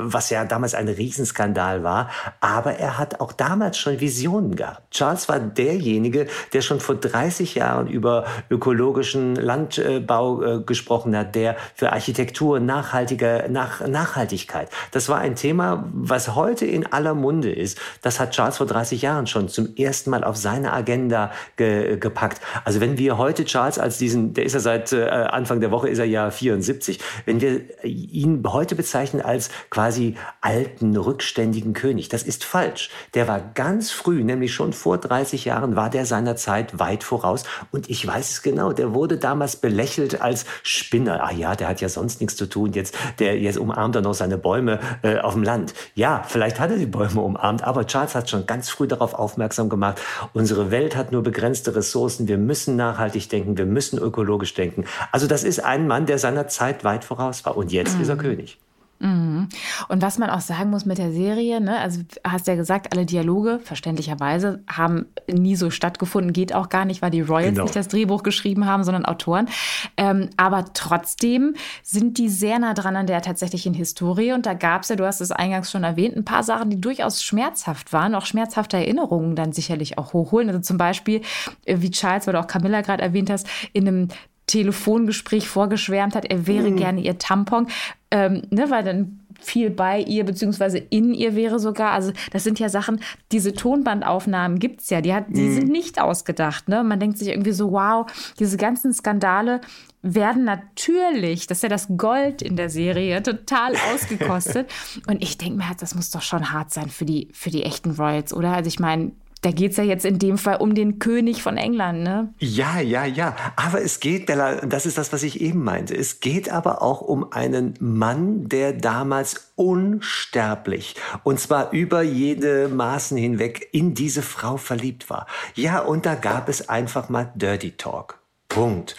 was 0.00 0.30
ja 0.30 0.44
damals 0.44 0.74
ein 0.74 0.88
Riesenskandal 0.88 1.82
war. 1.82 2.10
Aber 2.40 2.72
er 2.74 2.98
hat 2.98 3.20
auch 3.20 3.32
damals 3.32 3.78
schon 3.78 4.00
Visionen 4.00 4.56
gehabt. 4.56 4.90
Charles 4.90 5.28
war 5.28 5.38
derjenige, 5.38 6.26
der 6.52 6.62
schon 6.62 6.80
vor 6.80 6.96
30 6.96 7.54
Jahren 7.54 7.86
über 7.86 8.24
ökologischen 8.50 9.34
Landbau 9.36 10.42
äh, 10.42 10.60
gesprochen 10.60 11.16
hat, 11.16 11.34
der 11.34 11.56
für 11.74 11.92
Architektur 11.92 12.39
Architektur, 12.40 12.60
nachhaltiger, 12.60 13.48
nach, 13.48 13.86
Nachhaltigkeit. 13.86 14.70
Das 14.92 15.08
war 15.08 15.18
ein 15.18 15.36
Thema, 15.36 15.84
was 15.92 16.34
heute 16.34 16.64
in 16.64 16.86
aller 16.86 17.14
Munde 17.14 17.52
ist. 17.52 17.78
Das 18.00 18.18
hat 18.18 18.30
Charles 18.30 18.56
vor 18.56 18.66
30 18.66 19.02
Jahren 19.02 19.26
schon 19.26 19.48
zum 19.48 19.76
ersten 19.76 20.10
Mal 20.10 20.24
auf 20.24 20.36
seine 20.36 20.72
Agenda 20.72 21.32
ge, 21.56 21.98
gepackt. 21.98 22.40
Also 22.64 22.80
wenn 22.80 22.96
wir 22.96 23.18
heute 23.18 23.44
Charles 23.44 23.78
als 23.78 23.98
diesen, 23.98 24.32
der 24.32 24.44
ist 24.44 24.54
ja 24.54 24.60
seit 24.60 24.92
äh, 24.92 25.04
Anfang 25.04 25.60
der 25.60 25.70
Woche, 25.70 25.88
ist 25.88 25.98
er 25.98 26.06
ja 26.06 26.30
74, 26.30 26.98
wenn 27.26 27.42
wir 27.42 27.60
ihn 27.84 28.42
heute 28.46 28.74
bezeichnen 28.74 29.20
als 29.20 29.50
quasi 29.68 30.16
alten, 30.40 30.96
rückständigen 30.96 31.74
König, 31.74 32.08
das 32.08 32.22
ist 32.22 32.44
falsch. 32.44 32.90
Der 33.12 33.28
war 33.28 33.40
ganz 33.54 33.90
früh, 33.90 34.24
nämlich 34.24 34.54
schon 34.54 34.72
vor 34.72 34.96
30 34.96 35.44
Jahren, 35.44 35.76
war 35.76 35.90
der 35.90 36.06
seiner 36.06 36.36
Zeit 36.36 36.78
weit 36.78 37.04
voraus. 37.04 37.44
Und 37.70 37.90
ich 37.90 38.06
weiß 38.06 38.30
es 38.30 38.42
genau, 38.42 38.72
der 38.72 38.94
wurde 38.94 39.18
damals 39.18 39.56
belächelt 39.56 40.22
als 40.22 40.46
Spinner. 40.62 41.22
Ah 41.22 41.32
ja, 41.32 41.54
der 41.54 41.68
hat 41.68 41.82
ja 41.82 41.88
sonst 41.90 42.20
nichts 42.20 42.29
nichts 42.30 42.36
zu 42.36 42.48
tun. 42.48 42.72
Jetzt, 42.72 42.96
der, 43.18 43.38
jetzt 43.38 43.58
umarmt 43.58 43.96
er 43.96 44.02
noch 44.02 44.14
seine 44.14 44.38
Bäume 44.38 44.78
äh, 45.02 45.18
auf 45.18 45.34
dem 45.34 45.42
Land. 45.42 45.74
Ja, 45.94 46.22
vielleicht 46.26 46.60
hat 46.60 46.70
er 46.70 46.76
die 46.76 46.86
Bäume 46.86 47.20
umarmt, 47.20 47.62
aber 47.64 47.86
Charles 47.86 48.14
hat 48.14 48.30
schon 48.30 48.46
ganz 48.46 48.70
früh 48.70 48.86
darauf 48.86 49.14
aufmerksam 49.14 49.68
gemacht, 49.68 50.00
unsere 50.32 50.70
Welt 50.70 50.96
hat 50.96 51.12
nur 51.12 51.22
begrenzte 51.22 51.74
Ressourcen, 51.74 52.28
wir 52.28 52.38
müssen 52.38 52.76
nachhaltig 52.76 53.28
denken, 53.28 53.58
wir 53.58 53.66
müssen 53.66 53.98
ökologisch 53.98 54.54
denken. 54.54 54.84
Also 55.12 55.26
das 55.26 55.44
ist 55.44 55.64
ein 55.64 55.86
Mann, 55.86 56.06
der 56.06 56.18
seiner 56.18 56.48
Zeit 56.48 56.84
weit 56.84 57.04
voraus 57.04 57.44
war. 57.44 57.56
Und 57.56 57.72
jetzt 57.72 57.96
mhm. 57.96 58.02
ist 58.02 58.08
er 58.08 58.16
König. 58.16 58.58
Mhm. 59.00 59.48
Und 59.88 60.02
was 60.02 60.18
man 60.18 60.28
auch 60.28 60.42
sagen 60.42 60.68
muss 60.68 60.84
mit 60.84 60.98
der 60.98 61.10
Serie, 61.10 61.60
ne, 61.60 61.78
also 61.78 62.02
hast 62.22 62.46
ja 62.46 62.54
gesagt, 62.54 62.92
alle 62.92 63.06
Dialoge, 63.06 63.58
verständlicherweise, 63.64 64.62
haben 64.68 65.06
nie 65.26 65.56
so 65.56 65.70
stattgefunden, 65.70 66.34
geht 66.34 66.54
auch 66.54 66.68
gar 66.68 66.84
nicht, 66.84 67.00
weil 67.00 67.10
die 67.10 67.22
Royals 67.22 67.54
genau. 67.54 67.62
nicht 67.62 67.76
das 67.76 67.88
Drehbuch 67.88 68.22
geschrieben 68.22 68.66
haben, 68.66 68.84
sondern 68.84 69.06
Autoren. 69.06 69.48
Ähm, 69.96 70.28
aber 70.36 70.66
trotzdem 70.74 71.54
sind 71.82 72.18
die 72.18 72.28
sehr 72.28 72.58
nah 72.58 72.74
dran 72.74 72.94
an 72.94 73.06
der 73.06 73.22
tatsächlichen 73.22 73.72
Historie. 73.72 74.32
Und 74.32 74.44
da 74.44 74.52
gab 74.52 74.82
es 74.82 74.90
ja, 74.90 74.96
du 74.96 75.06
hast 75.06 75.22
es 75.22 75.32
eingangs 75.32 75.70
schon 75.70 75.82
erwähnt, 75.82 76.14
ein 76.14 76.24
paar 76.26 76.42
Sachen, 76.42 76.68
die 76.68 76.80
durchaus 76.80 77.22
schmerzhaft 77.22 77.94
waren, 77.94 78.14
auch 78.14 78.26
schmerzhafte 78.26 78.76
Erinnerungen 78.76 79.34
dann 79.34 79.52
sicherlich 79.52 79.96
auch 79.96 80.12
hochholen. 80.12 80.48
Also 80.48 80.60
zum 80.60 80.76
Beispiel, 80.76 81.22
äh, 81.64 81.76
wie 81.80 81.90
Charles, 81.90 82.28
oder 82.28 82.40
auch 82.40 82.46
Camilla 82.46 82.82
gerade 82.82 83.02
erwähnt 83.02 83.30
hast, 83.30 83.46
in 83.72 83.88
einem 83.88 84.08
Telefongespräch 84.50 85.48
vorgeschwärmt 85.48 86.16
hat, 86.16 86.24
er 86.24 86.46
wäre 86.46 86.70
mhm. 86.70 86.76
gerne 86.76 87.00
ihr 87.00 87.18
Tampon. 87.18 87.68
Ähm, 88.10 88.42
ne, 88.50 88.70
weil 88.70 88.82
dann 88.82 89.20
viel 89.40 89.70
bei 89.70 90.00
ihr 90.00 90.24
beziehungsweise 90.24 90.78
in 90.78 91.14
ihr 91.14 91.34
wäre 91.34 91.58
sogar. 91.58 91.92
Also 91.92 92.12
das 92.32 92.44
sind 92.44 92.58
ja 92.58 92.68
Sachen, 92.68 93.00
diese 93.32 93.52
Tonbandaufnahmen 93.52 94.58
gibt 94.58 94.80
es 94.80 94.90
ja, 94.90 95.00
die, 95.00 95.14
hat, 95.14 95.26
die 95.28 95.42
mhm. 95.42 95.54
sind 95.54 95.68
nicht 95.70 96.00
ausgedacht. 96.00 96.68
Ne? 96.68 96.84
Man 96.84 97.00
denkt 97.00 97.18
sich 97.18 97.28
irgendwie 97.28 97.52
so, 97.52 97.72
wow, 97.72 98.06
diese 98.38 98.56
ganzen 98.56 98.92
Skandale 98.92 99.60
werden 100.02 100.44
natürlich, 100.44 101.46
das 101.46 101.58
ist 101.58 101.62
ja 101.62 101.68
das 101.68 101.88
Gold 101.96 102.42
in 102.42 102.56
der 102.56 102.70
Serie, 102.70 103.22
total 103.22 103.74
ausgekostet. 103.94 104.70
Und 105.06 105.22
ich 105.22 105.38
denke 105.38 105.58
mir, 105.58 105.64
das 105.78 105.94
muss 105.94 106.10
doch 106.10 106.22
schon 106.22 106.52
hart 106.52 106.72
sein 106.72 106.88
für 106.88 107.04
die, 107.04 107.28
für 107.32 107.50
die 107.50 107.64
echten 107.64 107.92
Royals, 107.92 108.32
oder? 108.32 108.52
Also 108.52 108.68
ich 108.68 108.80
meine, 108.80 109.12
da 109.42 109.50
geht 109.50 109.72
es 109.72 109.76
ja 109.78 109.84
jetzt 109.84 110.04
in 110.04 110.18
dem 110.18 110.38
Fall 110.38 110.56
um 110.56 110.74
den 110.74 110.98
König 110.98 111.42
von 111.42 111.56
England, 111.56 112.02
ne? 112.02 112.34
Ja, 112.38 112.80
ja, 112.80 113.04
ja. 113.04 113.36
Aber 113.56 113.80
es 113.82 114.00
geht, 114.00 114.26
Bella, 114.26 114.66
das 114.66 114.86
ist 114.86 114.98
das, 114.98 115.12
was 115.12 115.22
ich 115.22 115.40
eben 115.40 115.64
meinte. 115.64 115.96
Es 115.96 116.20
geht 116.20 116.50
aber 116.50 116.82
auch 116.82 117.00
um 117.00 117.32
einen 117.32 117.74
Mann, 117.80 118.48
der 118.48 118.72
damals 118.72 119.52
unsterblich 119.56 120.94
und 121.22 121.40
zwar 121.40 121.72
über 121.72 122.02
jede 122.02 122.68
Maßen 122.68 123.16
hinweg 123.16 123.68
in 123.72 123.94
diese 123.94 124.22
Frau 124.22 124.56
verliebt 124.56 125.10
war. 125.10 125.26
Ja, 125.54 125.80
und 125.80 126.06
da 126.06 126.14
gab 126.14 126.48
es 126.48 126.68
einfach 126.68 127.08
mal 127.08 127.32
Dirty 127.34 127.72
Talk. 127.72 128.18
Punkt. 128.48 128.96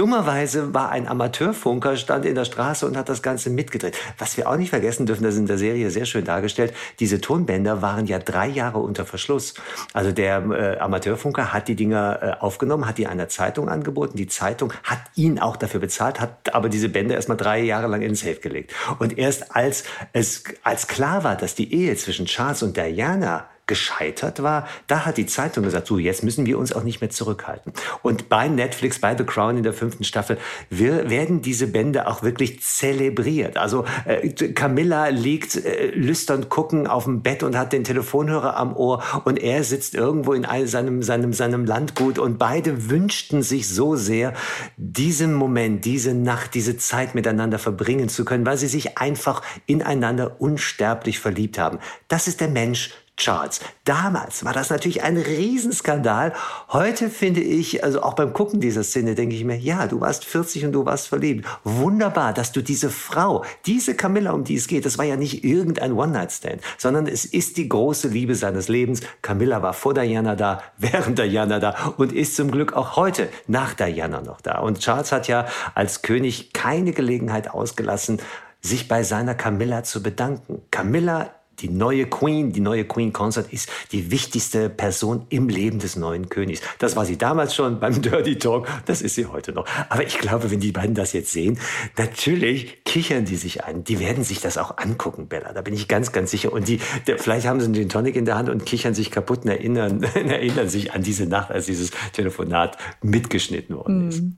Dummerweise 0.00 0.72
war 0.72 0.88
ein 0.88 1.06
Amateurfunker, 1.06 1.94
stand 1.98 2.24
in 2.24 2.34
der 2.34 2.46
Straße 2.46 2.86
und 2.86 2.96
hat 2.96 3.10
das 3.10 3.20
Ganze 3.20 3.50
mitgedreht. 3.50 3.98
Was 4.16 4.34
wir 4.38 4.48
auch 4.48 4.56
nicht 4.56 4.70
vergessen 4.70 5.04
dürfen, 5.04 5.24
das 5.24 5.34
ist 5.34 5.40
in 5.40 5.46
der 5.46 5.58
Serie 5.58 5.90
sehr 5.90 6.06
schön 6.06 6.24
dargestellt, 6.24 6.72
diese 7.00 7.20
Tonbänder 7.20 7.82
waren 7.82 8.06
ja 8.06 8.18
drei 8.18 8.46
Jahre 8.46 8.78
unter 8.78 9.04
Verschluss. 9.04 9.52
Also 9.92 10.10
der 10.10 10.38
äh, 10.38 10.78
Amateurfunker 10.78 11.52
hat 11.52 11.68
die 11.68 11.76
Dinger 11.76 12.18
äh, 12.22 12.42
aufgenommen, 12.42 12.88
hat 12.88 12.96
die 12.96 13.08
einer 13.08 13.28
Zeitung 13.28 13.68
angeboten. 13.68 14.16
Die 14.16 14.26
Zeitung 14.26 14.72
hat 14.84 15.00
ihn 15.16 15.38
auch 15.38 15.58
dafür 15.58 15.80
bezahlt, 15.80 16.18
hat 16.18 16.54
aber 16.54 16.70
diese 16.70 16.88
Bänder 16.88 17.16
erstmal 17.16 17.36
drei 17.36 17.60
Jahre 17.60 17.86
lang 17.86 18.00
in 18.00 18.08
den 18.08 18.14
Safe 18.14 18.36
gelegt. 18.36 18.72
Und 19.00 19.18
erst 19.18 19.54
als 19.54 19.84
es 20.14 20.44
als 20.62 20.86
klar 20.86 21.24
war, 21.24 21.36
dass 21.36 21.54
die 21.54 21.74
Ehe 21.74 21.94
zwischen 21.96 22.24
Charles 22.24 22.62
und 22.62 22.74
Diana 22.78 23.50
gescheitert 23.70 24.42
war, 24.42 24.66
da 24.88 25.06
hat 25.06 25.16
die 25.16 25.26
Zeitung 25.26 25.62
gesagt, 25.62 25.86
so 25.86 25.96
jetzt 25.96 26.24
müssen 26.24 26.44
wir 26.44 26.58
uns 26.58 26.72
auch 26.72 26.82
nicht 26.82 27.00
mehr 27.00 27.08
zurückhalten. 27.08 27.72
Und 28.02 28.28
bei 28.28 28.48
Netflix, 28.48 28.98
bei 28.98 29.16
The 29.16 29.22
Crown 29.22 29.58
in 29.58 29.62
der 29.62 29.72
fünften 29.72 30.02
Staffel 30.02 30.38
wir, 30.70 31.08
werden 31.08 31.40
diese 31.40 31.68
Bände 31.68 32.08
auch 32.08 32.24
wirklich 32.24 32.60
zelebriert. 32.62 33.56
Also 33.56 33.84
äh, 34.06 34.28
Camilla 34.30 35.06
liegt 35.06 35.54
äh, 35.54 35.86
lüstern 35.92 36.48
gucken 36.48 36.88
auf 36.88 37.04
dem 37.04 37.22
Bett 37.22 37.44
und 37.44 37.56
hat 37.56 37.72
den 37.72 37.84
Telefonhörer 37.84 38.56
am 38.56 38.76
Ohr 38.76 39.04
und 39.24 39.38
er 39.38 39.62
sitzt 39.62 39.94
irgendwo 39.94 40.32
in 40.32 40.44
einem, 40.44 40.66
seinem, 40.66 41.02
seinem, 41.04 41.32
seinem 41.32 41.64
Landgut 41.64 42.18
und 42.18 42.36
beide 42.36 42.90
wünschten 42.90 43.44
sich 43.44 43.68
so 43.68 43.94
sehr, 43.94 44.34
diesen 44.76 45.32
Moment, 45.32 45.84
diese 45.84 46.12
Nacht, 46.12 46.54
diese 46.54 46.76
Zeit 46.76 47.14
miteinander 47.14 47.60
verbringen 47.60 48.08
zu 48.08 48.24
können, 48.24 48.44
weil 48.44 48.58
sie 48.58 48.66
sich 48.66 48.98
einfach 48.98 49.42
ineinander 49.66 50.40
unsterblich 50.40 51.20
verliebt 51.20 51.56
haben. 51.56 51.78
Das 52.08 52.26
ist 52.26 52.40
der 52.40 52.48
Mensch, 52.48 52.90
Charts. 53.20 53.60
Damals 53.84 54.44
war 54.44 54.54
das 54.54 54.70
natürlich 54.70 55.02
ein 55.02 55.18
Riesenskandal. 55.18 56.32
Heute 56.70 57.10
finde 57.10 57.40
ich, 57.40 57.84
also 57.84 58.02
auch 58.02 58.14
beim 58.14 58.32
Gucken 58.32 58.60
dieser 58.60 58.82
Szene, 58.82 59.14
denke 59.14 59.36
ich 59.36 59.44
mir, 59.44 59.58
ja, 59.58 59.86
du 59.86 60.00
warst 60.00 60.24
40 60.24 60.64
und 60.66 60.72
du 60.72 60.86
warst 60.86 61.08
verliebt. 61.08 61.46
Wunderbar, 61.64 62.32
dass 62.32 62.52
du 62.52 62.62
diese 62.62 62.88
Frau, 62.88 63.44
diese 63.66 63.94
Camilla, 63.94 64.32
um 64.32 64.44
die 64.44 64.56
es 64.56 64.68
geht, 64.68 64.86
das 64.86 64.96
war 64.96 65.04
ja 65.04 65.16
nicht 65.16 65.44
irgendein 65.44 65.92
One-Night-Stand, 65.92 66.62
sondern 66.78 67.06
es 67.06 67.26
ist 67.26 67.58
die 67.58 67.68
große 67.68 68.08
Liebe 68.08 68.34
seines 68.34 68.68
Lebens. 68.68 69.02
Camilla 69.20 69.62
war 69.62 69.74
vor 69.74 69.92
Diana 69.92 70.34
da, 70.34 70.62
während 70.78 71.18
Diana 71.18 71.58
da 71.58 71.92
und 71.98 72.12
ist 72.12 72.36
zum 72.36 72.50
Glück 72.50 72.72
auch 72.72 72.96
heute 72.96 73.28
nach 73.46 73.74
Diana 73.74 74.22
noch 74.22 74.40
da. 74.40 74.60
Und 74.60 74.80
Charles 74.80 75.12
hat 75.12 75.28
ja 75.28 75.46
als 75.74 76.00
König 76.02 76.52
keine 76.54 76.92
Gelegenheit 76.92 77.50
ausgelassen, 77.50 78.20
sich 78.62 78.88
bei 78.88 79.02
seiner 79.02 79.34
Camilla 79.34 79.84
zu 79.84 80.02
bedanken. 80.02 80.62
Camilla 80.70 81.30
die 81.60 81.68
neue 81.68 82.06
Queen, 82.06 82.52
die 82.52 82.60
neue 82.60 82.84
Queen 82.84 83.12
Consort 83.12 83.52
ist 83.52 83.68
die 83.92 84.10
wichtigste 84.10 84.70
Person 84.70 85.26
im 85.28 85.48
Leben 85.48 85.78
des 85.78 85.96
neuen 85.96 86.28
Königs. 86.28 86.60
Das 86.78 86.96
war 86.96 87.04
sie 87.04 87.18
damals 87.18 87.54
schon 87.54 87.80
beim 87.80 88.00
Dirty 88.02 88.38
Talk, 88.38 88.68
das 88.86 89.02
ist 89.02 89.14
sie 89.14 89.26
heute 89.26 89.52
noch. 89.52 89.66
Aber 89.88 90.04
ich 90.04 90.18
glaube, 90.18 90.50
wenn 90.50 90.60
die 90.60 90.72
beiden 90.72 90.94
das 90.94 91.12
jetzt 91.12 91.32
sehen, 91.32 91.58
natürlich 91.96 92.84
kichern 92.84 93.24
die 93.24 93.36
sich 93.36 93.64
an. 93.64 93.84
Die 93.84 94.00
werden 94.00 94.24
sich 94.24 94.40
das 94.40 94.58
auch 94.58 94.78
angucken, 94.78 95.28
Bella. 95.28 95.52
Da 95.52 95.62
bin 95.62 95.74
ich 95.74 95.88
ganz, 95.88 96.12
ganz 96.12 96.30
sicher. 96.30 96.52
Und 96.52 96.68
die, 96.68 96.80
der, 97.06 97.18
vielleicht 97.18 97.46
haben 97.46 97.60
sie 97.60 97.66
einen 97.66 97.74
Gin 97.74 97.88
Tonic 97.88 98.16
in 98.16 98.24
der 98.24 98.36
Hand 98.36 98.48
und 98.48 98.64
kichern 98.66 98.94
sich 98.94 99.10
kaputt 99.10 99.44
und 99.44 99.48
erinnern, 99.48 100.02
erinnern 100.14 100.68
sich 100.68 100.92
an 100.92 101.02
diese 101.02 101.26
Nacht, 101.26 101.50
als 101.50 101.66
dieses 101.66 101.90
Telefonat 102.12 102.76
mitgeschnitten 103.02 103.76
worden 103.76 104.08
ist. 104.08 104.22
Mhm. 104.22 104.36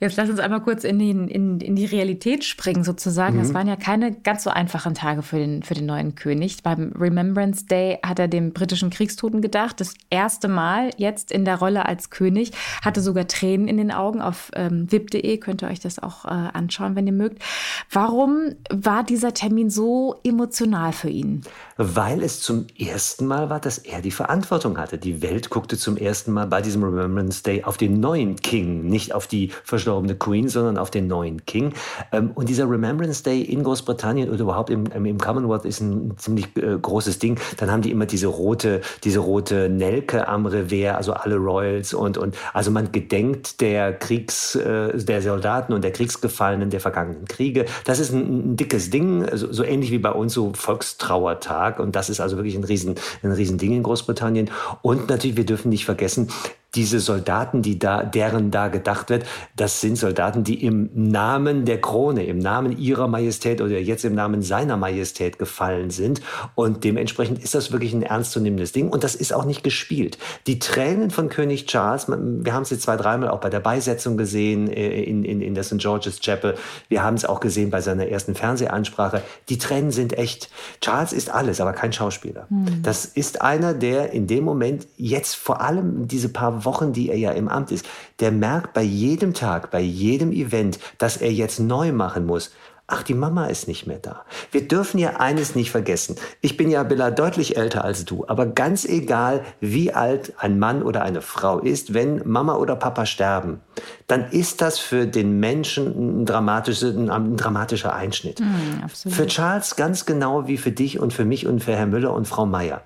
Jetzt 0.00 0.16
lass 0.16 0.30
uns 0.30 0.38
einmal 0.38 0.62
kurz 0.62 0.84
in, 0.84 0.98
den, 0.98 1.28
in, 1.28 1.60
in 1.60 1.76
die 1.76 1.86
Realität 1.86 2.44
springen, 2.44 2.84
sozusagen. 2.84 3.36
Mhm. 3.36 3.40
Das 3.40 3.54
waren 3.54 3.66
ja 3.66 3.76
keine 3.76 4.12
ganz 4.12 4.44
so 4.44 4.50
einfachen 4.50 4.94
Tage 4.94 5.22
für 5.22 5.38
den, 5.38 5.62
für 5.62 5.74
den 5.74 5.86
neuen 5.86 6.14
König 6.14 6.47
nicht. 6.48 6.62
Beim 6.62 6.92
Remembrance 6.98 7.66
Day 7.66 7.98
hat 8.02 8.18
er 8.18 8.26
dem 8.26 8.52
britischen 8.54 8.88
Kriegstoten 8.88 9.42
gedacht. 9.42 9.82
Das 9.82 9.92
erste 10.08 10.48
Mal 10.48 10.90
jetzt 10.96 11.30
in 11.30 11.44
der 11.44 11.58
Rolle 11.58 11.84
als 11.84 12.08
König. 12.08 12.52
Hatte 12.82 13.02
sogar 13.02 13.26
Tränen 13.26 13.68
in 13.68 13.76
den 13.76 13.92
Augen. 13.92 14.22
Auf 14.22 14.50
ähm, 14.54 14.90
vip.de 14.90 15.36
könnt 15.36 15.62
ihr 15.62 15.68
euch 15.68 15.80
das 15.80 15.98
auch 15.98 16.24
äh, 16.24 16.28
anschauen, 16.28 16.96
wenn 16.96 17.06
ihr 17.06 17.12
mögt. 17.12 17.42
Warum 17.90 18.54
war 18.70 19.04
dieser 19.04 19.34
Termin 19.34 19.68
so 19.68 20.16
emotional 20.24 20.92
für 20.92 21.10
ihn? 21.10 21.42
Weil 21.76 22.22
es 22.22 22.40
zum 22.40 22.66
ersten 22.78 23.26
Mal 23.26 23.50
war, 23.50 23.60
dass 23.60 23.76
er 23.76 24.00
die 24.00 24.10
Verantwortung 24.10 24.78
hatte. 24.78 24.96
Die 24.96 25.20
Welt 25.20 25.50
guckte 25.50 25.76
zum 25.76 25.98
ersten 25.98 26.32
Mal 26.32 26.46
bei 26.46 26.62
diesem 26.62 26.82
Remembrance 26.82 27.42
Day 27.42 27.62
auf 27.64 27.76
den 27.76 28.00
neuen 28.00 28.36
King. 28.36 28.88
Nicht 28.88 29.14
auf 29.14 29.26
die 29.26 29.52
verstorbene 29.64 30.14
Queen, 30.14 30.48
sondern 30.48 30.78
auf 30.78 30.90
den 30.90 31.08
neuen 31.08 31.44
King. 31.44 31.74
Ähm, 32.10 32.30
und 32.34 32.48
dieser 32.48 32.70
Remembrance 32.70 33.22
Day 33.22 33.42
in 33.42 33.62
Großbritannien 33.62 34.30
oder 34.30 34.40
überhaupt 34.40 34.70
im, 34.70 34.86
im 34.86 35.18
Commonwealth 35.18 35.66
ist 35.66 35.80
ein 35.80 36.16
ziemlich 36.28 36.56
äh, 36.56 36.78
großes 36.80 37.18
Ding. 37.18 37.38
Dann 37.56 37.70
haben 37.70 37.82
die 37.82 37.90
immer 37.90 38.06
diese 38.06 38.26
rote, 38.26 38.80
diese 39.04 39.20
rote 39.20 39.68
Nelke 39.68 40.28
am 40.28 40.46
Revers, 40.46 40.96
also 40.96 41.12
alle 41.12 41.36
Royals 41.36 41.94
und, 41.94 42.18
und 42.18 42.36
also 42.52 42.70
man 42.70 42.92
gedenkt 42.92 43.60
der 43.60 43.92
Kriegs, 43.92 44.54
äh, 44.54 44.96
der 44.96 45.22
Soldaten 45.22 45.72
und 45.72 45.82
der 45.82 45.92
Kriegsgefallenen 45.92 46.70
der 46.70 46.80
vergangenen 46.80 47.26
Kriege. 47.26 47.64
Das 47.84 47.98
ist 47.98 48.12
ein, 48.12 48.52
ein 48.52 48.56
dickes 48.56 48.90
Ding, 48.90 49.26
so, 49.34 49.52
so, 49.52 49.64
ähnlich 49.64 49.90
wie 49.90 49.98
bei 49.98 50.12
uns 50.12 50.34
so 50.34 50.52
Volkstrauertag 50.54 51.80
und 51.80 51.96
das 51.96 52.10
ist 52.10 52.20
also 52.20 52.36
wirklich 52.36 52.56
ein 52.56 52.64
riesen, 52.64 52.94
ein 53.22 53.32
riesen 53.32 53.58
Ding 53.58 53.72
in 53.72 53.82
Großbritannien. 53.82 54.50
Und 54.82 55.08
natürlich, 55.08 55.36
wir 55.36 55.46
dürfen 55.46 55.70
nicht 55.70 55.84
vergessen, 55.84 56.28
diese 56.74 57.00
Soldaten, 57.00 57.62
die 57.62 57.78
da, 57.78 58.02
deren 58.02 58.50
da 58.50 58.68
gedacht 58.68 59.08
wird, 59.08 59.24
das 59.56 59.80
sind 59.80 59.96
Soldaten, 59.96 60.44
die 60.44 60.62
im 60.62 60.90
Namen 60.94 61.64
der 61.64 61.80
Krone, 61.80 62.26
im 62.26 62.38
Namen 62.38 62.76
ihrer 62.76 63.08
Majestät 63.08 63.62
oder 63.62 63.78
jetzt 63.78 64.04
im 64.04 64.14
Namen 64.14 64.42
seiner 64.42 64.76
Majestät 64.76 65.38
gefallen 65.38 65.90
sind. 65.90 66.20
Und 66.54 66.84
dementsprechend 66.84 67.42
ist 67.42 67.54
das 67.54 67.72
wirklich 67.72 67.94
ein 67.94 68.02
ernstzunehmendes 68.02 68.72
Ding. 68.72 68.90
Und 68.90 69.02
das 69.02 69.14
ist 69.14 69.32
auch 69.32 69.46
nicht 69.46 69.64
gespielt. 69.64 70.18
Die 70.46 70.58
Tränen 70.58 71.10
von 71.10 71.30
König 71.30 71.66
Charles, 71.66 72.06
wir 72.08 72.52
haben 72.52 72.62
es 72.62 72.70
jetzt 72.70 72.82
zwei, 72.82 72.96
dreimal 72.96 73.30
auch 73.30 73.40
bei 73.40 73.48
der 73.48 73.60
Beisetzung 73.60 74.18
gesehen 74.18 74.70
äh, 74.70 75.02
in, 75.02 75.24
in, 75.24 75.40
in 75.40 75.54
der 75.54 75.64
St. 75.64 75.78
George's 75.78 76.20
Chapel. 76.20 76.54
Wir 76.90 77.02
haben 77.02 77.14
es 77.14 77.24
auch 77.24 77.40
gesehen 77.40 77.70
bei 77.70 77.80
seiner 77.80 78.08
ersten 78.08 78.34
Fernsehansprache. 78.34 79.22
Die 79.48 79.56
Tränen 79.56 79.90
sind 79.90 80.18
echt. 80.18 80.50
Charles 80.82 81.14
ist 81.14 81.30
alles, 81.30 81.62
aber 81.62 81.72
kein 81.72 81.94
Schauspieler. 81.94 82.46
Hm. 82.50 82.82
Das 82.82 83.06
ist 83.06 83.40
einer, 83.40 83.72
der 83.72 84.12
in 84.12 84.26
dem 84.26 84.44
Moment 84.44 84.86
jetzt 84.98 85.34
vor 85.34 85.62
allem 85.62 86.08
diese 86.08 86.28
paar 86.28 86.66
Wochen, 86.68 86.92
die 86.92 87.08
er 87.08 87.16
ja 87.16 87.30
im 87.30 87.48
Amt 87.48 87.72
ist, 87.72 87.86
der 88.20 88.30
merkt 88.30 88.74
bei 88.74 88.82
jedem 88.82 89.32
Tag, 89.32 89.70
bei 89.70 89.80
jedem 89.80 90.32
Event, 90.32 90.78
dass 90.98 91.16
er 91.16 91.32
jetzt 91.32 91.60
neu 91.60 91.92
machen 91.92 92.26
muss. 92.26 92.50
Ach, 92.90 93.02
die 93.02 93.14
Mama 93.14 93.46
ist 93.46 93.68
nicht 93.68 93.86
mehr 93.86 93.98
da. 93.98 94.24
Wir 94.50 94.66
dürfen 94.66 94.98
ja 94.98 95.16
eines 95.16 95.54
nicht 95.54 95.70
vergessen. 95.70 96.16
Ich 96.40 96.56
bin 96.56 96.70
ja, 96.70 96.82
Billa, 96.82 97.10
deutlich 97.10 97.56
älter 97.58 97.84
als 97.84 98.06
du. 98.06 98.24
Aber 98.28 98.46
ganz 98.46 98.86
egal, 98.86 99.44
wie 99.60 99.92
alt 99.92 100.32
ein 100.38 100.58
Mann 100.58 100.82
oder 100.82 101.02
eine 101.02 101.20
Frau 101.22 101.58
ist, 101.58 101.92
wenn 101.92 102.22
Mama 102.26 102.56
oder 102.56 102.76
Papa 102.76 103.04
sterben, 103.04 103.60
dann 104.06 104.30
ist 104.30 104.62
das 104.62 104.78
für 104.78 105.06
den 105.06 105.38
Menschen 105.40 106.20
ein, 106.20 106.26
dramatischer, 106.26 106.88
ein 106.88 107.36
dramatischer 107.36 107.94
Einschnitt. 107.94 108.40
Mm, 108.40 108.88
für 108.88 109.26
Charles 109.26 109.76
ganz 109.76 110.06
genau 110.06 110.48
wie 110.48 110.56
für 110.56 110.72
dich 110.72 110.98
und 110.98 111.12
für 111.12 111.26
mich 111.26 111.46
und 111.46 111.62
für 111.64 111.76
Herr 111.76 111.86
Müller 111.86 112.14
und 112.14 112.26
Frau 112.26 112.46
Meier. 112.46 112.82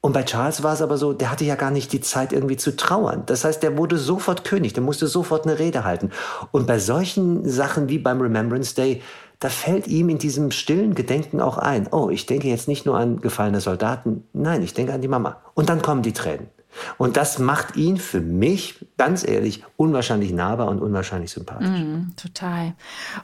Und 0.00 0.12
bei 0.12 0.22
Charles 0.22 0.62
war 0.62 0.74
es 0.74 0.82
aber 0.82 0.96
so, 0.96 1.12
der 1.12 1.30
hatte 1.30 1.44
ja 1.44 1.56
gar 1.56 1.72
nicht 1.72 1.92
die 1.92 2.00
Zeit 2.00 2.32
irgendwie 2.32 2.56
zu 2.56 2.76
trauern. 2.76 3.24
Das 3.26 3.44
heißt, 3.44 3.62
der 3.62 3.76
wurde 3.76 3.98
sofort 3.98 4.44
König, 4.44 4.72
der 4.72 4.82
musste 4.82 5.08
sofort 5.08 5.44
eine 5.44 5.58
Rede 5.58 5.84
halten. 5.84 6.10
Und 6.52 6.68
bei 6.68 6.78
solchen 6.78 7.48
Sachen 7.48 7.88
wie 7.88 7.98
beim 7.98 8.20
Remembrance 8.20 8.76
Day, 8.76 9.02
da 9.40 9.48
fällt 9.48 9.88
ihm 9.88 10.08
in 10.08 10.18
diesem 10.18 10.50
stillen 10.52 10.94
Gedenken 10.94 11.40
auch 11.40 11.58
ein, 11.58 11.88
oh, 11.90 12.10
ich 12.10 12.26
denke 12.26 12.48
jetzt 12.48 12.68
nicht 12.68 12.86
nur 12.86 12.96
an 12.96 13.20
gefallene 13.20 13.60
Soldaten, 13.60 14.24
nein, 14.32 14.62
ich 14.62 14.74
denke 14.74 14.92
an 14.92 15.00
die 15.00 15.08
Mama. 15.08 15.40
Und 15.54 15.68
dann 15.68 15.82
kommen 15.82 16.02
die 16.02 16.12
Tränen. 16.12 16.48
Und 16.96 17.16
das 17.16 17.38
macht 17.38 17.76
ihn 17.76 17.96
für 17.96 18.20
mich 18.20 18.86
ganz 18.96 19.26
ehrlich, 19.26 19.62
unwahrscheinlich 19.76 20.32
nahbar 20.32 20.68
und 20.68 20.80
unwahrscheinlich 20.80 21.30
sympathisch. 21.30 21.68
Mm, 21.68 22.14
total. 22.16 22.74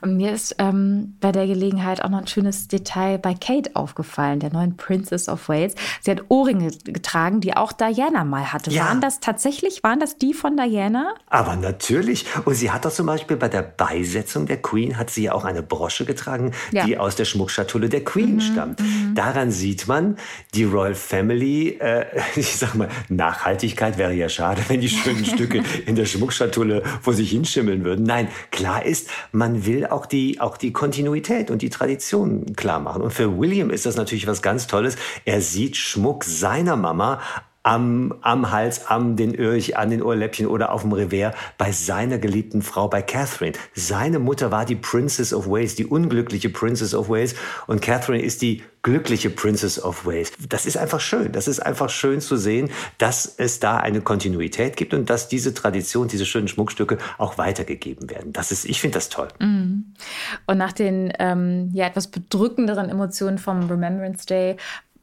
Und 0.01 0.17
mir 0.17 0.33
ist 0.33 0.57
ähm, 0.59 1.17
bei 1.21 1.33
der 1.33 1.47
Gelegenheit 1.47 2.03
auch 2.03 2.09
noch 2.09 2.19
ein 2.19 2.27
schönes 2.27 2.69
Detail 2.69 3.19
bei 3.19 3.35
Kate 3.35 3.71
aufgefallen, 3.75 4.41
der 4.41 4.53
neuen 4.53 4.77
Princess 4.77 5.29
of 5.29 5.49
Wales. 5.49 5.75
Sie 6.01 6.11
hat 6.11 6.25
Ohrringe 6.29 6.71
getragen, 6.85 7.41
die 7.41 7.57
auch 7.57 7.73
Diana 7.73 8.25
mal 8.25 8.53
hatte. 8.53 8.71
Ja. 8.71 8.87
Waren 8.87 9.01
das 9.01 9.21
tatsächlich, 9.21 9.83
waren 9.83 10.01
das 10.01 10.17
die 10.17 10.33
von 10.35 10.57
Diana? 10.57 11.15
Aber 11.29 11.57
natürlich. 11.57 12.27
Und 12.45 12.55
sie 12.55 12.71
hat 12.71 12.85
doch 12.85 12.93
zum 12.93 13.07
Beispiel 13.07 13.37
bei 13.37 13.49
der 13.49 13.63
Beisetzung 13.63 14.47
der 14.47 14.63
Queen, 14.63 14.97
hat 14.97 15.11
sie 15.11 15.25
ja 15.25 15.33
auch 15.33 15.45
eine 15.45 15.63
Brosche 15.63 16.05
getragen, 16.05 16.53
ja. 16.71 16.85
die 16.87 16.99
aus 16.99 17.17
der 17.17 17.25
Schmuckschatulle 17.25 17.89
der 17.89 18.05
Queen 18.05 18.37
mhm, 18.37 18.41
stammt. 18.41 18.81
Mhm. 18.81 19.15
Daran 19.15 19.51
sieht 19.51 19.89
man, 19.89 20.17
die 20.55 20.65
Royal 20.65 20.95
Family, 20.95 21.79
äh, 21.81 22.07
ich 22.37 22.57
sag 22.57 22.75
mal, 22.75 22.89
Nachhaltigkeit 23.45 23.99
wäre 23.99 24.15
ja 24.15 24.31
schade, 24.31 24.63
wenn 24.69 24.81
die 24.81 24.89
schönen 24.89 25.25
Stücke 25.25 25.63
in 25.85 25.97
der 25.97 26.07
Schmuckschatulle 26.07 26.83
vor 27.03 27.13
sich 27.13 27.31
hinschimmeln 27.31 27.85
würden. 27.85 28.05
Nein, 28.05 28.29
klar 28.51 28.85
ist, 28.85 29.11
man 29.33 29.67
will 29.67 29.87
auch 29.87 30.07
die, 30.07 30.41
auch 30.41 30.57
die 30.57 30.73
Kontinuität 30.73 31.51
und 31.51 31.61
die 31.61 31.69
Tradition 31.69 32.57
klar 32.57 32.81
machen. 32.81 33.03
Und 33.03 33.13
für 33.13 33.39
William 33.39 33.69
ist 33.69 33.85
das 33.85 33.97
natürlich 33.97 34.27
was 34.27 34.41
ganz 34.41 34.67
Tolles. 34.67 34.97
Er 35.27 35.43
sieht 35.43 35.77
Schmuck 35.77 36.25
seiner 36.25 36.77
Mama 36.77 37.21
am, 37.65 38.15
am 38.21 38.53
Hals, 38.53 38.87
am 38.87 39.17
den 39.17 39.35
Öhrchen, 39.35 39.75
an 39.75 39.91
den 39.91 40.03
Ohrläppchen 40.03 40.47
oder 40.47 40.71
auf 40.71 40.83
dem 40.83 40.93
Revers 40.93 41.35
bei 41.59 41.73
seiner 41.73 42.19
geliebten 42.19 42.63
Frau, 42.63 42.89
bei 42.89 43.03
Catherine. 43.03 43.55
Seine 43.75 44.19
Mutter 44.21 44.53
war 44.53 44.65
die 44.65 44.77
Princess 44.77 45.33
of 45.33 45.49
Wales, 45.49 45.75
die 45.75 45.87
unglückliche 45.87 46.51
Princess 46.51 46.95
of 46.95 47.09
Wales 47.09 47.35
und 47.67 47.83
Catherine 47.83 48.23
ist 48.23 48.43
die 48.43 48.63
glückliche 48.85 49.31
Princess 49.31 49.83
of 49.83 50.07
Wales. 50.07 50.31
Das 50.47 50.67
ist 50.67 50.77
einfach 50.77 51.01
schön. 51.01 51.33
Das 51.33 51.49
ist 51.49 51.59
einfach 51.59 51.89
schön 51.89 52.21
zu 52.21 52.37
sehen, 52.37 52.71
dass 52.99 53.35
es 53.39 53.59
da 53.59 53.79
eine 53.79 54.03
Kontinuität 54.03 54.77
gibt 54.77 54.93
und 54.93 55.09
dass 55.09 55.27
diese 55.27 55.55
Tradition, 55.55 56.07
diese 56.07 56.27
schönen 56.27 56.49
Schmuckstücke 56.49 56.99
auch 57.17 57.39
weitergegeben 57.39 58.11
werden. 58.11 58.33
Das 58.35 58.53
ist, 58.53 58.67
ich 58.67 58.81
finde 58.81 58.99
das 58.99 59.09
toll. 59.09 59.29
Mhm. 59.41 59.95
Und 60.47 60.59
nach 60.59 60.73
den 60.73 61.13
ähm, 61.19 61.71
ja, 61.73 61.87
etwas 61.87 62.09
bedrückenderen 62.09 62.91
Emotionen 62.91 63.39
vom 63.39 63.69
Remembrance 63.69 64.27
Day 64.27 64.57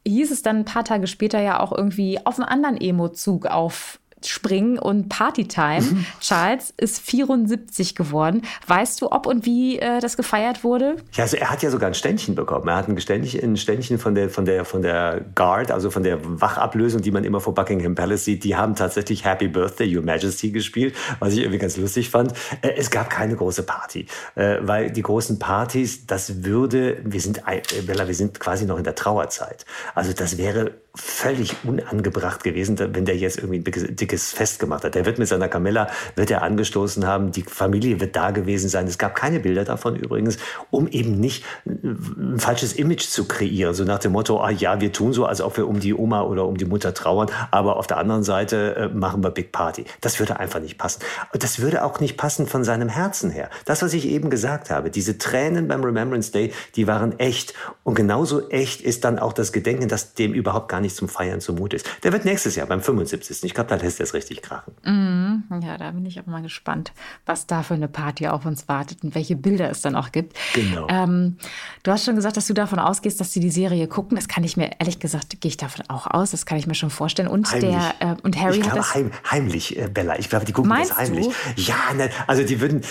hieß 0.06 0.32
es 0.32 0.42
dann 0.42 0.58
ein 0.58 0.66
paar 0.66 0.84
Tage 0.84 1.08
später 1.08 1.40
ja 1.40 1.60
auch 1.60 1.72
irgendwie 1.72 2.26
auf 2.26 2.40
einen 2.40 2.50
anderen 2.50 2.78
Emo-Zug 2.78 3.46
auf 3.46 4.01
springen 4.28 4.80
und 4.80 5.10
Partytime. 5.10 5.82
Mhm. 5.82 6.06
Charles 6.20 6.74
ist 6.78 7.00
74 7.00 7.96
geworden. 7.96 8.44
Weißt 8.68 9.02
du, 9.02 9.12
ob 9.12 9.26
und 9.26 9.46
wie 9.46 9.80
äh, 9.80 10.00
das 10.00 10.18
gefeiert 10.18 10.64
wurde? 10.64 10.98
Ja, 11.14 11.24
also 11.24 11.38
er 11.38 11.50
hat 11.50 11.64
ja 11.64 11.70
sogar 11.70 11.88
ein 11.88 11.94
Ständchen 11.94 12.36
bekommen. 12.36 12.68
Er 12.68 12.76
hat 12.76 12.88
ein 12.88 13.00
Ständchen, 13.00 13.44
ein 13.44 13.58
Ständchen 13.58 14.00
von 14.00 14.16
der, 14.16 14.30
von 14.30 14.46
der, 14.46 14.66
von 14.66 14.82
der 14.82 15.22
Guard, 15.36 15.72
also 15.72 15.90
von 15.90 16.04
der 16.04 16.20
Wachablösung, 16.24 17.02
die 17.02 17.12
man 17.12 17.24
immer 17.24 17.40
vor 17.40 17.54
Buckingham 17.54 17.96
Palace 17.96 18.26
sieht. 18.26 18.44
Die 18.44 18.56
haben 18.56 18.76
tatsächlich 18.76 19.26
Happy 19.26 19.48
Birthday, 19.48 19.96
Your 19.96 20.04
Majesty 20.04 20.52
gespielt, 20.52 20.96
was 21.20 21.34
ich 21.34 21.40
irgendwie 21.40 21.60
ganz 21.60 21.78
lustig 21.78 22.10
fand. 22.10 22.34
Äh, 22.62 22.74
es 22.78 22.90
gab 22.90 23.10
keine 23.10 23.36
große 23.36 23.64
Party, 23.64 24.06
äh, 24.36 24.58
weil 24.62 24.92
die 24.92 25.02
großen 25.02 25.40
Partys, 25.40 26.06
das 26.06 26.44
würde, 26.44 26.98
wir 27.04 27.22
sind, 27.22 27.44
äh, 27.48 27.62
Bella, 27.82 28.08
wir 28.08 28.16
sind 28.16 28.40
quasi 28.40 28.66
noch 28.66 28.78
in 28.78 28.84
der 28.84 28.96
Trauerzeit. 28.96 29.66
Also 29.96 30.14
das 30.14 30.38
wäre 30.38 30.81
völlig 30.94 31.56
unangebracht 31.64 32.44
gewesen, 32.44 32.78
wenn 32.78 33.06
der 33.06 33.16
jetzt 33.16 33.38
irgendwie 33.38 33.60
ein 33.60 33.96
dickes 33.96 34.34
Fest 34.34 34.60
gemacht 34.60 34.84
hat. 34.84 34.96
Der 34.96 35.06
wird 35.06 35.20
mit 35.20 35.28
seiner 35.28 35.48
Camilla, 35.48 35.88
wird 36.16 36.32
er 36.32 36.42
angestoßen 36.42 37.08
haben, 37.08 37.32
die 37.32 37.44
Familie 37.44 38.02
wird 38.02 38.16
da 38.16 38.32
gewesen 38.32 38.68
sein. 38.68 38.88
Es 38.88 38.98
gab 38.98 39.16
keine 39.16 39.40
Bilder 39.40 39.64
davon 39.64 39.96
übrigens, 39.96 40.38
um 40.70 40.88
eben 40.88 41.20
nicht 41.20 41.46
ein 41.66 42.40
falsches 42.40 42.74
Image 42.74 43.04
zu 43.04 43.26
kreieren. 43.26 43.74
So 43.74 43.86
nach 43.86 44.00
dem 44.00 44.12
Motto, 44.12 44.42
ah 44.42 44.50
ja, 44.50 44.82
wir 44.82 44.92
tun 44.92 45.14
so, 45.14 45.26
als 45.26 45.40
ob 45.40 45.56
wir 45.56 45.68
um 45.68 45.80
die 45.80 45.94
Oma 45.94 46.24
oder 46.24 46.46
um 46.46 46.58
die 46.58 46.66
Mutter 46.66 46.94
trauern, 46.94 47.30
aber 47.52 47.78
auf 47.78 47.88
der 47.88 47.98
anderen 47.98 48.24
Seite 48.24 48.76
äh, 48.76 48.88
machen 48.90 49.24
wir 49.24 49.32
Big 49.32 49.54
Party. 49.54 49.86
Das 50.02 50.20
würde 50.20 50.40
einfach 50.40 50.60
nicht 50.60 50.78
passen. 50.78 51.02
Das 51.32 51.60
würde 51.60 51.86
auch 51.86 52.02
nicht 52.02 52.18
passen 52.18 52.48
von 52.48 52.66
seinem 52.66 52.90
Herzen 52.90 53.30
her. 53.30 53.50
Das, 53.64 53.82
was 53.82 53.94
ich 53.94 54.08
eben 54.08 54.30
gesagt 54.30 54.70
habe, 54.70 54.90
diese 54.90 55.18
Tränen 55.18 55.70
beim 55.70 55.84
Remembrance 55.84 56.34
Day, 56.34 56.52
die 56.76 56.88
waren 56.88 57.18
echt. 57.18 57.54
Und 57.84 57.96
genauso 57.96 58.50
echt 58.50 58.82
ist 58.82 59.06
dann 59.06 59.20
auch 59.20 59.32
das 59.32 59.54
Gedenken, 59.54 59.88
dass 59.88 60.16
dem 60.16 60.34
überhaupt 60.34 60.68
gar 60.68 60.81
nicht 60.82 60.96
zum 60.96 61.08
Feiern 61.08 61.42
zumute 61.42 61.76
ist. 61.76 61.88
Der 62.04 62.12
wird 62.12 62.26
nächstes 62.26 62.56
Jahr 62.56 62.68
beim 62.68 62.82
75. 62.82 63.44
Ich 63.44 63.54
glaube, 63.54 63.70
da 63.70 63.76
lässt 63.76 64.00
er 64.00 64.04
es 64.04 64.14
richtig 64.14 64.42
krachen. 64.42 64.74
Mm, 64.84 65.62
ja, 65.64 65.78
da 65.78 65.92
bin 65.92 66.06
ich 66.06 66.20
auch 66.20 66.26
mal 66.26 66.42
gespannt, 66.42 66.94
was 67.26 67.48
da 67.48 67.64
für 67.64 67.74
eine 67.74 67.88
Party 67.88 68.28
auf 68.28 68.46
uns 68.46 68.68
wartet 68.68 69.04
und 69.04 69.16
welche 69.16 69.36
Bilder 69.36 69.70
es 69.70 69.82
dann 69.82 69.96
auch 69.96 70.12
gibt. 70.12 70.38
Genau. 70.54 70.88
Ähm, 70.90 71.38
du 71.84 71.92
hast 71.92 72.06
schon 72.06 72.16
gesagt, 72.16 72.38
dass 72.38 72.48
du 72.48 72.54
davon 72.54 72.80
ausgehst, 72.80 73.20
dass 73.20 73.32
sie 73.34 73.40
die 73.40 73.52
Serie 73.52 73.88
gucken. 73.88 74.16
Das 74.16 74.28
kann 74.28 74.44
ich 74.44 74.58
mir, 74.58 74.72
ehrlich 74.80 75.00
gesagt, 75.00 75.40
gehe 75.42 75.50
ich 75.50 75.58
davon 75.58 75.86
auch 75.88 76.08
aus. 76.08 76.32
Das 76.32 76.46
kann 76.46 76.58
ich 76.58 76.68
mir 76.68 76.76
schon 76.76 76.90
vorstellen. 76.90 77.28
Und, 77.28 77.52
heimlich. 77.52 77.72
der, 78.00 78.12
äh, 78.12 78.16
und 78.24 78.40
Harry 78.40 78.58
ich 78.58 78.62
glaube, 78.62 78.72
hat 78.72 78.80
das... 78.80 78.96
Heim, 78.96 79.12
heimlich, 79.30 79.78
äh, 79.78 79.88
Bella. 79.88 80.20
Ich 80.20 80.30
glaube, 80.30 80.46
die 80.46 80.54
gucken 80.54 80.70
Meinst 80.70 80.92
das 80.92 80.98
heimlich. 80.98 81.28
Du? 81.28 81.62
Ja, 81.62 81.94
ne, 81.96 82.10
also 82.28 82.44
die 82.44 82.60
würden, 82.62 82.82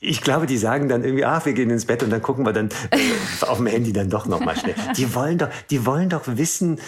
ich 0.00 0.20
glaube, 0.20 0.46
die 0.46 0.56
sagen 0.56 0.88
dann 0.88 1.04
irgendwie, 1.04 1.24
ach, 1.24 1.44
wir 1.46 1.52
gehen 1.52 1.70
ins 1.70 1.86
Bett 1.86 2.02
und 2.02 2.10
dann 2.10 2.22
gucken 2.22 2.44
wir 2.46 2.52
dann 2.52 2.68
äh, 2.90 2.98
auf 3.46 3.58
dem 3.58 3.66
Handy 3.66 3.92
dann 3.92 4.10
doch 4.10 4.26
nochmal 4.26 4.56
schnell. 4.56 4.74
Die 4.96 5.14
wollen 5.14 5.38
doch, 5.38 5.48
die 5.70 5.84
wollen 5.86 6.08
doch 6.08 6.22
wissen, 6.26 6.80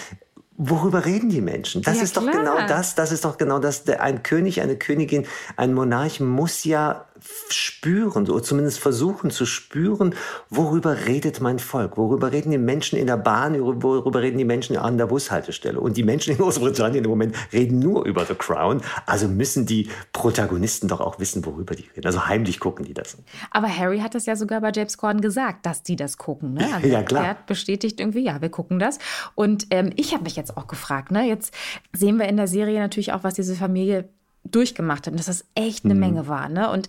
worüber 0.60 1.06
reden 1.06 1.30
die 1.30 1.40
Menschen? 1.40 1.82
Das 1.82 1.96
ja, 1.96 2.02
ist 2.02 2.16
doch 2.16 2.22
klar. 2.22 2.36
genau 2.36 2.66
das, 2.66 2.94
das 2.94 3.12
ist 3.12 3.24
doch 3.24 3.38
genau 3.38 3.58
das. 3.58 3.88
Ein 3.88 4.22
König, 4.22 4.60
eine 4.60 4.76
Königin, 4.76 5.26
ein 5.56 5.72
Monarch 5.72 6.20
muss 6.20 6.64
ja 6.64 7.06
spüren, 7.48 8.28
oder 8.28 8.42
zumindest 8.42 8.78
versuchen 8.78 9.30
zu 9.30 9.46
spüren, 9.46 10.14
worüber 10.48 11.06
redet 11.06 11.40
mein 11.40 11.58
Volk, 11.58 11.96
worüber 11.96 12.32
reden 12.32 12.50
die 12.50 12.58
Menschen 12.58 12.98
in 12.98 13.06
der 13.06 13.16
Bahn, 13.16 13.58
worüber 13.60 14.22
reden 14.22 14.38
die 14.38 14.44
Menschen 14.44 14.76
an 14.76 14.98
der 14.98 15.06
Bushaltestelle. 15.06 15.80
Und 15.80 15.96
die 15.96 16.02
Menschen 16.02 16.32
in 16.32 16.38
Großbritannien 16.42 17.04
im 17.04 17.10
Moment 17.10 17.34
reden 17.52 17.78
nur 17.78 18.04
über 18.04 18.24
The 18.24 18.34
Crown. 18.34 18.82
Also 19.06 19.28
müssen 19.28 19.66
die 19.66 19.88
Protagonisten 20.12 20.88
doch 20.88 21.00
auch 21.00 21.18
wissen, 21.18 21.44
worüber 21.44 21.74
die 21.74 21.88
reden. 21.94 22.06
Also 22.06 22.26
heimlich 22.26 22.60
gucken 22.60 22.84
die 22.84 22.94
das. 22.94 23.16
Aber 23.50 23.68
Harry 23.74 24.00
hat 24.00 24.14
das 24.14 24.26
ja 24.26 24.36
sogar 24.36 24.60
bei 24.60 24.72
James 24.74 24.98
Corden 24.98 25.20
gesagt, 25.20 25.66
dass 25.66 25.82
die 25.82 25.96
das 25.96 26.18
gucken. 26.18 26.54
Ne? 26.54 26.68
Also 26.74 26.88
ja, 26.88 27.02
klar. 27.02 27.24
Er 27.24 27.30
hat 27.30 27.46
bestätigt 27.46 28.00
irgendwie, 28.00 28.24
ja, 28.24 28.40
wir 28.40 28.50
gucken 28.50 28.78
das. 28.78 28.98
Und 29.34 29.66
ähm, 29.70 29.90
ich 29.96 30.12
habe 30.12 30.24
mich 30.24 30.36
jetzt 30.36 30.56
auch 30.56 30.66
gefragt, 30.66 31.10
ne? 31.10 31.26
jetzt 31.26 31.54
sehen 31.92 32.18
wir 32.18 32.28
in 32.28 32.36
der 32.36 32.48
Serie 32.48 32.80
natürlich 32.80 33.12
auch, 33.12 33.24
was 33.24 33.34
diese 33.34 33.54
Familie 33.54 34.08
durchgemacht 34.44 35.06
haben, 35.06 35.16
dass 35.16 35.26
das 35.26 35.44
echt 35.54 35.84
eine 35.84 35.94
mhm. 35.94 36.00
Menge 36.00 36.28
war. 36.28 36.48
Ne? 36.48 36.70
Und, 36.70 36.88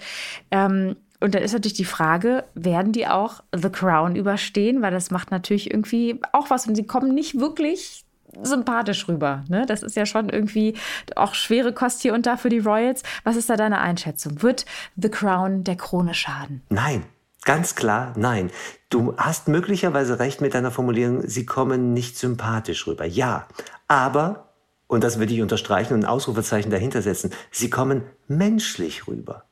ähm, 0.51 0.95
und 1.19 1.35
dann 1.35 1.43
ist 1.43 1.53
natürlich 1.53 1.75
die 1.75 1.85
Frage, 1.85 2.45
werden 2.55 2.91
die 2.91 3.07
auch 3.07 3.43
The 3.55 3.69
Crown 3.69 4.15
überstehen? 4.15 4.81
Weil 4.81 4.91
das 4.91 5.11
macht 5.11 5.31
natürlich 5.31 5.71
irgendwie 5.71 6.19
auch 6.31 6.49
was 6.49 6.67
und 6.67 6.75
sie 6.75 6.85
kommen 6.85 7.13
nicht 7.13 7.39
wirklich 7.39 8.05
sympathisch 8.41 9.07
rüber. 9.07 9.43
Ne? 9.49 9.65
Das 9.65 9.83
ist 9.83 9.95
ja 9.95 10.05
schon 10.05 10.29
irgendwie 10.29 10.75
auch 11.15 11.35
schwere 11.35 11.73
Kost 11.73 12.01
hier 12.01 12.13
und 12.13 12.25
da 12.25 12.37
für 12.37 12.49
die 12.49 12.59
Royals. 12.59 13.03
Was 13.23 13.35
ist 13.35 13.49
da 13.49 13.55
deine 13.55 13.79
Einschätzung? 13.79 14.41
Wird 14.41 14.65
The 14.95 15.09
Crown 15.09 15.63
der 15.63 15.75
Krone 15.75 16.13
schaden? 16.13 16.61
Nein. 16.69 17.03
Ganz 17.43 17.73
klar, 17.73 18.13
nein. 18.17 18.51
Du 18.89 19.15
hast 19.17 19.47
möglicherweise 19.47 20.19
recht 20.19 20.41
mit 20.41 20.53
deiner 20.53 20.69
Formulierung, 20.69 21.27
sie 21.27 21.43
kommen 21.45 21.91
nicht 21.91 22.15
sympathisch 22.15 22.85
rüber. 22.85 23.05
Ja, 23.05 23.47
aber 23.87 24.50
und 24.91 25.05
das 25.05 25.19
würde 25.19 25.33
ich 25.33 25.41
unterstreichen 25.41 25.93
und 25.93 26.01
ein 26.01 26.05
Ausrufezeichen 26.05 26.69
dahinter 26.69 27.01
setzen, 27.01 27.31
sie 27.49 27.69
kommen 27.69 28.03
menschlich 28.27 29.07
rüber. 29.07 29.45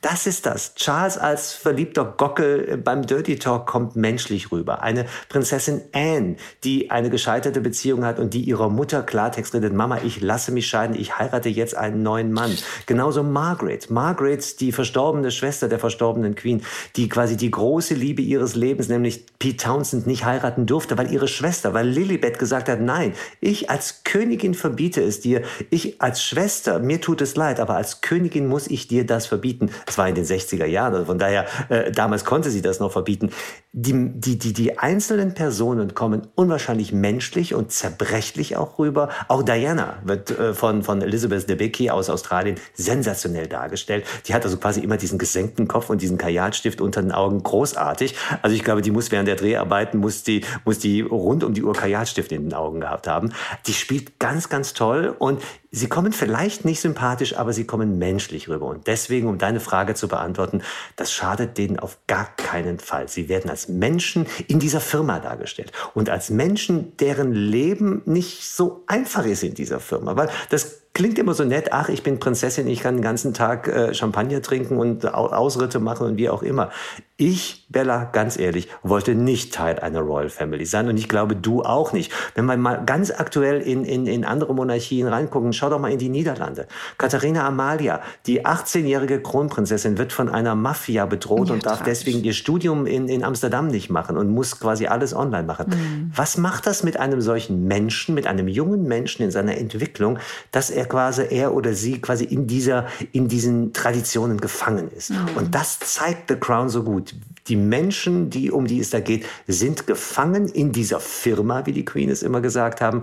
Das 0.00 0.26
ist 0.26 0.46
das. 0.46 0.74
Charles 0.76 1.18
als 1.18 1.52
verliebter 1.52 2.04
Gockel 2.04 2.76
beim 2.76 3.06
Dirty 3.06 3.38
Talk 3.38 3.66
kommt 3.66 3.96
menschlich 3.96 4.52
rüber. 4.52 4.82
Eine 4.82 5.06
Prinzessin 5.28 5.82
Anne, 5.92 6.36
die 6.62 6.90
eine 6.90 7.10
gescheiterte 7.10 7.60
Beziehung 7.60 8.04
hat 8.04 8.20
und 8.20 8.32
die 8.32 8.42
ihrer 8.42 8.68
Mutter 8.68 9.02
Klartext 9.02 9.54
redet, 9.54 9.74
Mama, 9.74 9.98
ich 10.04 10.20
lasse 10.20 10.52
mich 10.52 10.68
scheiden, 10.68 10.96
ich 10.96 11.18
heirate 11.18 11.48
jetzt 11.48 11.76
einen 11.76 12.02
neuen 12.02 12.32
Mann. 12.32 12.56
Genauso 12.86 13.22
Margaret. 13.24 13.90
Margaret, 13.90 14.60
die 14.60 14.70
verstorbene 14.70 15.30
Schwester 15.32 15.68
der 15.68 15.80
verstorbenen 15.80 16.36
Queen, 16.36 16.62
die 16.94 17.08
quasi 17.08 17.36
die 17.36 17.50
große 17.50 17.94
Liebe 17.94 18.22
ihres 18.22 18.54
Lebens, 18.54 18.88
nämlich 18.88 19.26
Pete 19.40 19.64
Townsend, 19.64 20.06
nicht 20.06 20.24
heiraten 20.24 20.66
durfte, 20.66 20.96
weil 20.98 21.10
ihre 21.10 21.26
Schwester, 21.26 21.74
weil 21.74 21.88
Lilibet 21.88 22.38
gesagt 22.38 22.68
hat, 22.68 22.80
nein, 22.80 23.14
ich 23.40 23.70
als 23.70 24.04
Königin 24.04 24.54
verbiete 24.54 25.02
es 25.02 25.20
dir. 25.20 25.42
Ich 25.70 26.00
als 26.00 26.22
Schwester, 26.22 26.78
mir 26.78 27.00
tut 27.00 27.20
es 27.20 27.34
leid, 27.34 27.58
aber 27.58 27.74
als 27.74 28.02
Königin 28.02 28.46
muss 28.46 28.68
ich 28.68 28.86
dir 28.86 29.04
das 29.04 29.26
verbieten. 29.26 29.55
Es 29.86 29.98
war 29.98 30.08
in 30.08 30.14
den 30.14 30.24
60er 30.24 30.66
Jahren, 30.66 30.94
also 30.94 31.06
von 31.06 31.18
daher, 31.18 31.46
äh, 31.68 31.90
damals 31.90 32.24
konnte 32.24 32.50
sie 32.50 32.62
das 32.62 32.80
noch 32.80 32.92
verbieten. 32.92 33.30
Die, 33.78 33.92
die, 34.14 34.38
die, 34.38 34.54
die 34.54 34.78
einzelnen 34.78 35.34
Personen 35.34 35.94
kommen 35.94 36.28
unwahrscheinlich 36.34 36.92
menschlich 36.92 37.52
und 37.54 37.70
zerbrechlich 37.70 38.56
auch 38.56 38.78
rüber. 38.78 39.10
Auch 39.28 39.42
Diana 39.42 39.98
wird 40.02 40.30
äh, 40.30 40.54
von, 40.54 40.82
von 40.82 41.02
Elizabeth 41.02 41.46
Debicki 41.46 41.90
aus 41.90 42.08
Australien 42.08 42.56
sensationell 42.72 43.48
dargestellt. 43.48 44.06
Die 44.24 44.32
hat 44.32 44.44
also 44.44 44.56
quasi 44.56 44.80
immer 44.80 44.96
diesen 44.96 45.18
gesenkten 45.18 45.68
Kopf 45.68 45.90
und 45.90 46.00
diesen 46.00 46.16
Kajalstift 46.16 46.80
unter 46.80 47.02
den 47.02 47.12
Augen. 47.12 47.42
Großartig. 47.42 48.14
Also 48.40 48.56
ich 48.56 48.64
glaube, 48.64 48.80
die 48.80 48.90
muss 48.90 49.12
während 49.12 49.28
der 49.28 49.36
Dreharbeiten, 49.36 49.98
muss 49.98 50.22
die, 50.22 50.42
muss 50.64 50.78
die 50.78 51.02
rund 51.02 51.44
um 51.44 51.52
die 51.52 51.62
Uhr 51.62 51.74
Kajalstift 51.74 52.32
in 52.32 52.44
den 52.44 52.54
Augen 52.54 52.80
gehabt 52.80 53.06
haben. 53.06 53.34
Die 53.66 53.74
spielt 53.74 54.18
ganz, 54.18 54.48
ganz 54.48 54.72
toll 54.72 55.14
und 55.18 55.42
Sie 55.76 55.88
kommen 55.88 56.12
vielleicht 56.12 56.64
nicht 56.64 56.80
sympathisch, 56.80 57.36
aber 57.36 57.52
sie 57.52 57.66
kommen 57.66 57.98
menschlich 57.98 58.48
rüber. 58.48 58.64
Und 58.64 58.86
deswegen, 58.86 59.28
um 59.28 59.36
deine 59.36 59.60
Frage 59.60 59.92
zu 59.92 60.08
beantworten, 60.08 60.62
das 60.96 61.12
schadet 61.12 61.58
denen 61.58 61.78
auf 61.78 61.98
gar 62.06 62.34
keinen 62.36 62.78
Fall. 62.78 63.08
Sie 63.08 63.28
werden 63.28 63.50
als 63.50 63.65
Menschen 63.68 64.26
in 64.48 64.58
dieser 64.58 64.80
Firma 64.80 65.18
dargestellt 65.18 65.72
und 65.94 66.08
als 66.10 66.30
Menschen, 66.30 66.96
deren 66.98 67.32
Leben 67.32 68.02
nicht 68.04 68.44
so 68.44 68.84
einfach 68.86 69.24
ist 69.26 69.42
in 69.42 69.54
dieser 69.54 69.80
Firma, 69.80 70.16
weil 70.16 70.28
das 70.50 70.85
klingt 70.96 71.18
immer 71.18 71.34
so 71.34 71.44
nett, 71.44 71.74
ach, 71.74 71.90
ich 71.90 72.02
bin 72.02 72.18
Prinzessin, 72.18 72.66
ich 72.68 72.80
kann 72.80 72.94
den 72.94 73.02
ganzen 73.02 73.34
Tag 73.34 73.68
äh, 73.68 73.92
Champagner 73.92 74.40
trinken 74.40 74.78
und 74.78 75.06
Ausritte 75.06 75.78
machen 75.78 76.06
und 76.06 76.16
wie 76.16 76.30
auch 76.30 76.42
immer. 76.42 76.70
Ich, 77.18 77.66
Bella, 77.68 78.04
ganz 78.04 78.38
ehrlich, 78.38 78.68
wollte 78.82 79.14
nicht 79.14 79.52
Teil 79.52 79.78
einer 79.78 80.00
Royal 80.00 80.30
Family 80.30 80.64
sein 80.64 80.88
und 80.88 80.96
ich 80.96 81.08
glaube, 81.08 81.36
du 81.36 81.62
auch 81.62 81.92
nicht. 81.92 82.12
Wenn 82.34 82.46
wir 82.46 82.56
mal 82.56 82.82
ganz 82.86 83.10
aktuell 83.10 83.60
in, 83.60 83.84
in, 83.84 84.06
in 84.06 84.24
andere 84.24 84.54
Monarchien 84.54 85.06
reingucken, 85.06 85.52
schau 85.52 85.68
doch 85.68 85.78
mal 85.78 85.92
in 85.92 85.98
die 85.98 86.08
Niederlande. 86.08 86.66
Katharina 86.96 87.46
Amalia, 87.46 88.00
die 88.26 88.46
18-jährige 88.46 89.20
Kronprinzessin, 89.20 89.98
wird 89.98 90.14
von 90.14 90.30
einer 90.30 90.54
Mafia 90.54 91.04
bedroht 91.04 91.48
ja, 91.48 91.54
und 91.54 91.66
darf 91.66 91.78
tragisch. 91.78 92.04
deswegen 92.04 92.24
ihr 92.24 92.32
Studium 92.32 92.86
in, 92.86 93.08
in 93.08 93.22
Amsterdam 93.22 93.66
nicht 93.68 93.90
machen 93.90 94.16
und 94.16 94.30
muss 94.30 94.58
quasi 94.60 94.86
alles 94.86 95.14
online 95.14 95.44
machen. 95.44 95.66
Mhm. 95.68 96.12
Was 96.14 96.38
macht 96.38 96.66
das 96.66 96.82
mit 96.82 96.98
einem 96.98 97.20
solchen 97.20 97.66
Menschen, 97.66 98.14
mit 98.14 98.26
einem 98.26 98.48
jungen 98.48 98.84
Menschen 98.84 99.22
in 99.22 99.30
seiner 99.30 99.58
Entwicklung, 99.58 100.18
dass 100.52 100.70
er 100.70 100.85
quasi, 100.88 101.26
er 101.30 101.54
oder 101.54 101.74
sie 101.74 102.00
quasi 102.00 102.24
in 102.24 102.46
dieser, 102.46 102.86
in 103.12 103.28
diesen 103.28 103.72
Traditionen 103.72 104.40
gefangen 104.40 104.90
ist? 104.90 105.10
Mhm. 105.10 105.16
Und 105.36 105.54
das 105.54 105.78
zeigt 105.80 106.28
The 106.28 106.36
Crown 106.36 106.68
so 106.68 106.82
gut. 106.82 107.14
Die 107.48 107.56
Menschen, 107.56 108.30
die, 108.30 108.50
um 108.50 108.66
die 108.66 108.80
es 108.80 108.90
da 108.90 109.00
geht, 109.00 109.24
sind 109.46 109.86
gefangen 109.86 110.48
in 110.48 110.72
dieser 110.72 111.00
Firma, 111.00 111.64
wie 111.66 111.72
die 111.72 111.84
Queen 111.84 112.10
es 112.10 112.22
immer 112.22 112.40
gesagt 112.40 112.80
haben. 112.80 113.02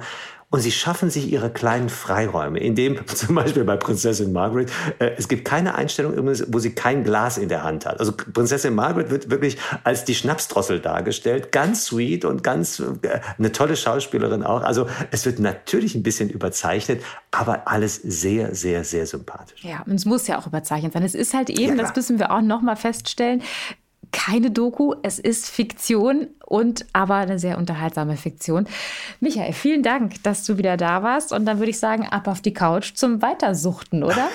Und 0.53 0.59
sie 0.59 0.71
schaffen 0.71 1.09
sich 1.09 1.31
ihre 1.31 1.49
kleinen 1.49 1.89
Freiräume, 1.89 2.59
indem 2.59 3.07
zum 3.07 3.33
Beispiel 3.33 3.63
bei 3.63 3.75
Prinzessin 3.75 4.31
Margaret, 4.31 4.71
äh, 4.99 5.09
es 5.17 5.27
gibt 5.27 5.45
keine 5.45 5.73
Einstellung, 5.73 6.13
wo 6.15 6.59
sie 6.59 6.75
kein 6.75 7.03
Glas 7.03 7.39
in 7.39 7.49
der 7.49 7.63
Hand 7.63 7.87
hat. 7.87 7.99
Also 7.99 8.11
Prinzessin 8.11 8.75
Margaret 8.75 9.09
wird 9.09 9.31
wirklich 9.31 9.57
als 9.83 10.05
die 10.05 10.13
Schnapsdrossel 10.13 10.79
dargestellt, 10.79 11.51
ganz 11.51 11.85
sweet 11.85 12.23
und 12.23 12.43
ganz 12.43 12.79
äh, 12.79 13.19
eine 13.39 13.51
tolle 13.51 13.75
Schauspielerin 13.75 14.43
auch. 14.43 14.61
Also 14.61 14.85
es 15.09 15.25
wird 15.25 15.39
natürlich 15.39 15.95
ein 15.95 16.03
bisschen 16.03 16.29
überzeichnet, 16.29 17.01
aber 17.31 17.67
alles 17.67 17.95
sehr, 17.95 18.53
sehr, 18.53 18.83
sehr 18.83 19.07
sympathisch. 19.07 19.63
Ja, 19.63 19.81
und 19.87 19.95
es 19.95 20.05
muss 20.05 20.27
ja 20.27 20.37
auch 20.37 20.45
überzeichnet 20.45 20.93
sein. 20.93 21.01
Es 21.01 21.15
ist 21.15 21.33
halt 21.33 21.49
eben, 21.49 21.77
ja, 21.77 21.81
das 21.81 21.95
müssen 21.95 22.19
wir 22.19 22.31
auch 22.31 22.41
noch 22.41 22.61
mal 22.61 22.75
feststellen, 22.75 23.41
keine 24.13 24.51
Doku, 24.51 24.95
es 25.03 25.19
ist 25.19 25.49
Fiktion 25.49 26.27
und 26.45 26.85
aber 26.93 27.15
eine 27.15 27.39
sehr 27.39 27.57
unterhaltsame 27.57 28.15
Fiktion. 28.15 28.67
Michael, 29.19 29.53
vielen 29.53 29.81
Dank, 29.81 30.21
dass 30.23 30.45
du 30.45 30.57
wieder 30.57 30.77
da 30.77 31.01
warst 31.01 31.33
und 31.33 31.45
dann 31.45 31.57
würde 31.57 31.71
ich 31.71 31.79
sagen, 31.79 32.05
ab 32.05 32.27
auf 32.27 32.41
die 32.41 32.53
Couch 32.53 32.93
zum 32.93 33.21
Weitersuchten, 33.21 34.03
oder? 34.03 34.29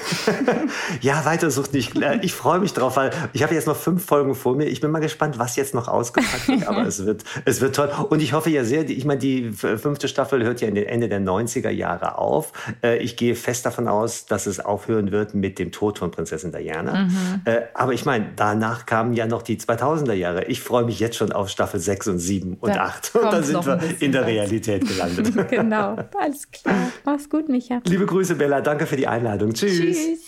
ja, 1.00 1.24
Weitersuchten. 1.24 1.76
Ich, 1.76 1.94
äh, 1.94 2.18
ich 2.22 2.32
freue 2.34 2.58
mich 2.58 2.74
drauf, 2.74 2.96
weil 2.96 3.12
ich 3.32 3.42
habe 3.44 3.54
jetzt 3.54 3.68
noch 3.68 3.76
fünf 3.76 4.04
Folgen 4.04 4.34
vor 4.34 4.56
mir. 4.56 4.66
Ich 4.66 4.80
bin 4.80 4.90
mal 4.90 4.98
gespannt, 4.98 5.38
was 5.38 5.54
jetzt 5.54 5.74
noch 5.74 5.86
ausgepackt 5.86 6.48
wird, 6.48 6.66
aber 6.66 6.82
es 6.86 7.06
wird, 7.06 7.22
es 7.44 7.60
wird 7.60 7.76
toll. 7.76 7.90
Und 8.10 8.20
ich 8.20 8.32
hoffe 8.32 8.50
ja 8.50 8.64
sehr, 8.64 8.88
ich 8.90 9.04
meine, 9.04 9.20
die 9.20 9.52
fünfte 9.52 10.08
Staffel 10.08 10.42
hört 10.42 10.60
ja 10.60 10.68
Ende 10.68 11.08
der 11.08 11.20
90er 11.20 11.70
Jahre 11.70 12.18
auf. 12.18 12.52
Äh, 12.82 12.98
ich 12.98 13.16
gehe 13.16 13.36
fest 13.36 13.64
davon 13.64 13.86
aus, 13.86 14.26
dass 14.26 14.46
es 14.46 14.58
aufhören 14.58 15.12
wird 15.12 15.34
mit 15.34 15.58
dem 15.60 15.70
Tod 15.70 15.98
von 15.98 16.10
Prinzessin 16.10 16.50
Diana. 16.50 17.04
Mhm. 17.04 17.42
Äh, 17.44 17.60
aber 17.74 17.92
ich 17.92 18.04
meine, 18.04 18.32
danach 18.34 18.86
kamen 18.86 19.14
ja 19.14 19.26
noch 19.26 19.42
die 19.42 19.56
2000er 19.68 20.14
Jahre. 20.14 20.44
Ich 20.44 20.60
freue 20.60 20.84
mich 20.84 20.98
jetzt 20.98 21.16
schon 21.16 21.32
auf 21.32 21.48
Staffel 21.48 21.80
6 21.80 22.08
und 22.08 22.18
7 22.18 22.56
und 22.60 22.74
da 22.74 22.84
8. 22.84 23.14
Und 23.16 23.32
dann 23.32 23.44
sind 23.44 23.66
wir 23.66 23.80
in 24.00 24.12
der 24.12 24.26
Realität 24.26 24.86
gelandet. 24.86 25.48
genau, 25.50 25.96
alles 26.18 26.50
klar. 26.50 26.92
Mach's 27.04 27.28
gut, 27.28 27.48
Micha. 27.48 27.80
Liebe 27.84 28.06
Grüße, 28.06 28.34
Bella. 28.34 28.60
Danke 28.60 28.86
für 28.86 28.96
die 28.96 29.06
Einladung. 29.06 29.52
Tschüss. 29.52 29.78
Tschüss. 29.78 30.18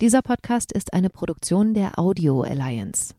Dieser 0.00 0.22
Podcast 0.22 0.72
ist 0.72 0.94
eine 0.94 1.10
Produktion 1.10 1.74
der 1.74 1.98
Audio 1.98 2.40
Alliance. 2.40 3.14